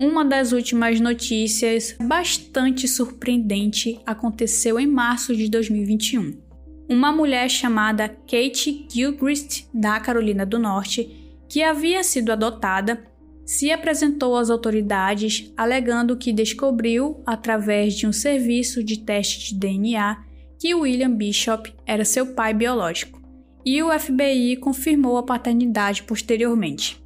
Uma 0.00 0.24
das 0.24 0.50
últimas 0.50 0.98
notícias 0.98 1.94
bastante 2.02 2.88
surpreendente 2.88 4.00
aconteceu 4.04 4.76
em 4.76 4.88
março 4.88 5.36
de 5.36 5.48
2021. 5.48 6.47
Uma 6.88 7.12
mulher 7.12 7.50
chamada 7.50 8.08
Kate 8.08 8.86
Gilchrist, 8.90 9.68
da 9.74 10.00
Carolina 10.00 10.46
do 10.46 10.58
Norte, 10.58 11.36
que 11.46 11.62
havia 11.62 12.02
sido 12.02 12.32
adotada, 12.32 13.04
se 13.44 13.70
apresentou 13.70 14.34
às 14.36 14.48
autoridades 14.48 15.52
alegando 15.54 16.16
que 16.16 16.32
descobriu, 16.32 17.22
através 17.26 17.94
de 17.94 18.06
um 18.06 18.12
serviço 18.12 18.82
de 18.82 19.00
teste 19.00 19.52
de 19.52 19.60
DNA, 19.60 20.24
que 20.58 20.74
William 20.74 21.10
Bishop 21.10 21.72
era 21.86 22.06
seu 22.06 22.34
pai 22.34 22.54
biológico, 22.54 23.20
e 23.66 23.82
o 23.82 23.90
FBI 23.98 24.56
confirmou 24.56 25.18
a 25.18 25.22
paternidade 25.22 26.02
posteriormente. 26.04 27.02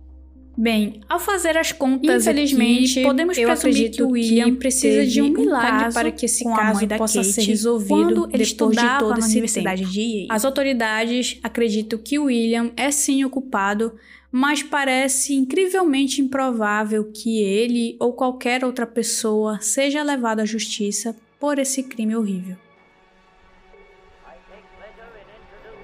Bem, 0.57 1.01
ao 1.09 1.19
fazer 1.19 1.57
as 1.57 1.73
contas, 1.73 2.27
infelizmente, 2.27 2.99
aqui, 2.99 3.09
podemos 3.09 3.39
eu 3.39 3.49
presumir 3.49 3.91
que 3.91 4.03
o 4.03 4.11
William 4.11 4.55
precisa 4.55 5.07
de 5.07 5.23
um 5.23 5.31
milagre 5.31 5.89
um 5.89 5.93
para 5.93 6.11
que 6.13 6.27
esse 6.27 6.45
caso 6.45 6.87
possa 6.89 7.21
Kate, 7.21 7.33
ser 7.33 7.43
resolvido 7.43 8.29
ele 8.31 8.45
depois 8.45 8.77
de 8.77 8.99
toda 8.99 9.21
na 9.21 9.27
Universidade 9.27 9.81
tempo. 9.81 9.93
de 9.93 10.01
Yale. 10.01 10.29
As 10.31 10.45
autoridades 10.45 11.39
acreditam 11.43 11.99
que 11.99 12.19
o 12.19 12.25
William 12.25 12.71
é 12.77 12.91
sim 12.91 13.25
o 13.25 13.31
culpado, 13.31 13.95
mas 14.31 14.63
parece 14.63 15.35
incrivelmente 15.35 16.21
improvável 16.21 17.11
que 17.11 17.43
ele 17.43 17.97
ou 17.99 18.13
qualquer 18.13 18.63
outra 18.63 18.87
pessoa 18.87 19.59
seja 19.61 20.03
levado 20.03 20.41
à 20.41 20.45
justiça 20.45 21.17
por 21.41 21.59
esse 21.59 21.83
crime 21.83 22.15
horrível. 22.15 22.57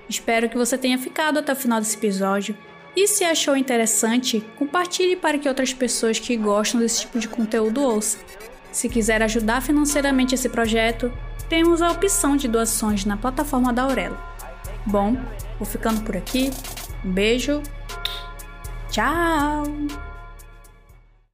Espero 0.09 0.49
que 0.49 0.57
você 0.57 0.77
tenha 0.77 0.99
ficado 0.99 1.39
até 1.39 1.53
o 1.53 1.57
final 1.57 1.81
desse 1.81 1.97
episódio. 1.97 2.57
E 2.99 3.07
se 3.07 3.23
achou 3.23 3.57
interessante, 3.57 4.45
compartilhe 4.57 5.15
para 5.15 5.39
que 5.39 5.49
outras 5.49 5.73
pessoas 5.73 6.19
que 6.19 6.37
gostam 6.37 6.81
desse 6.81 7.03
tipo 7.03 7.21
de 7.21 7.29
conteúdo 7.29 7.81
ouçam. 7.81 8.21
Se 8.73 8.89
quiser 8.89 9.23
ajudar 9.23 9.63
financeiramente 9.63 10.35
esse 10.35 10.49
projeto, 10.49 11.13
temos 11.49 11.81
a 11.81 11.93
opção 11.93 12.37
de 12.37 12.49
doações 12.49 13.05
na 13.05 13.17
plataforma 13.17 13.73
da 13.73 13.83
Aurelo. 13.83 14.19
Bom, 14.85 15.17
vou 15.61 15.65
ficando 15.65 16.01
por 16.01 16.17
aqui. 16.17 16.51
Um 17.05 17.13
beijo. 17.13 17.63
Tchau! 18.91 19.63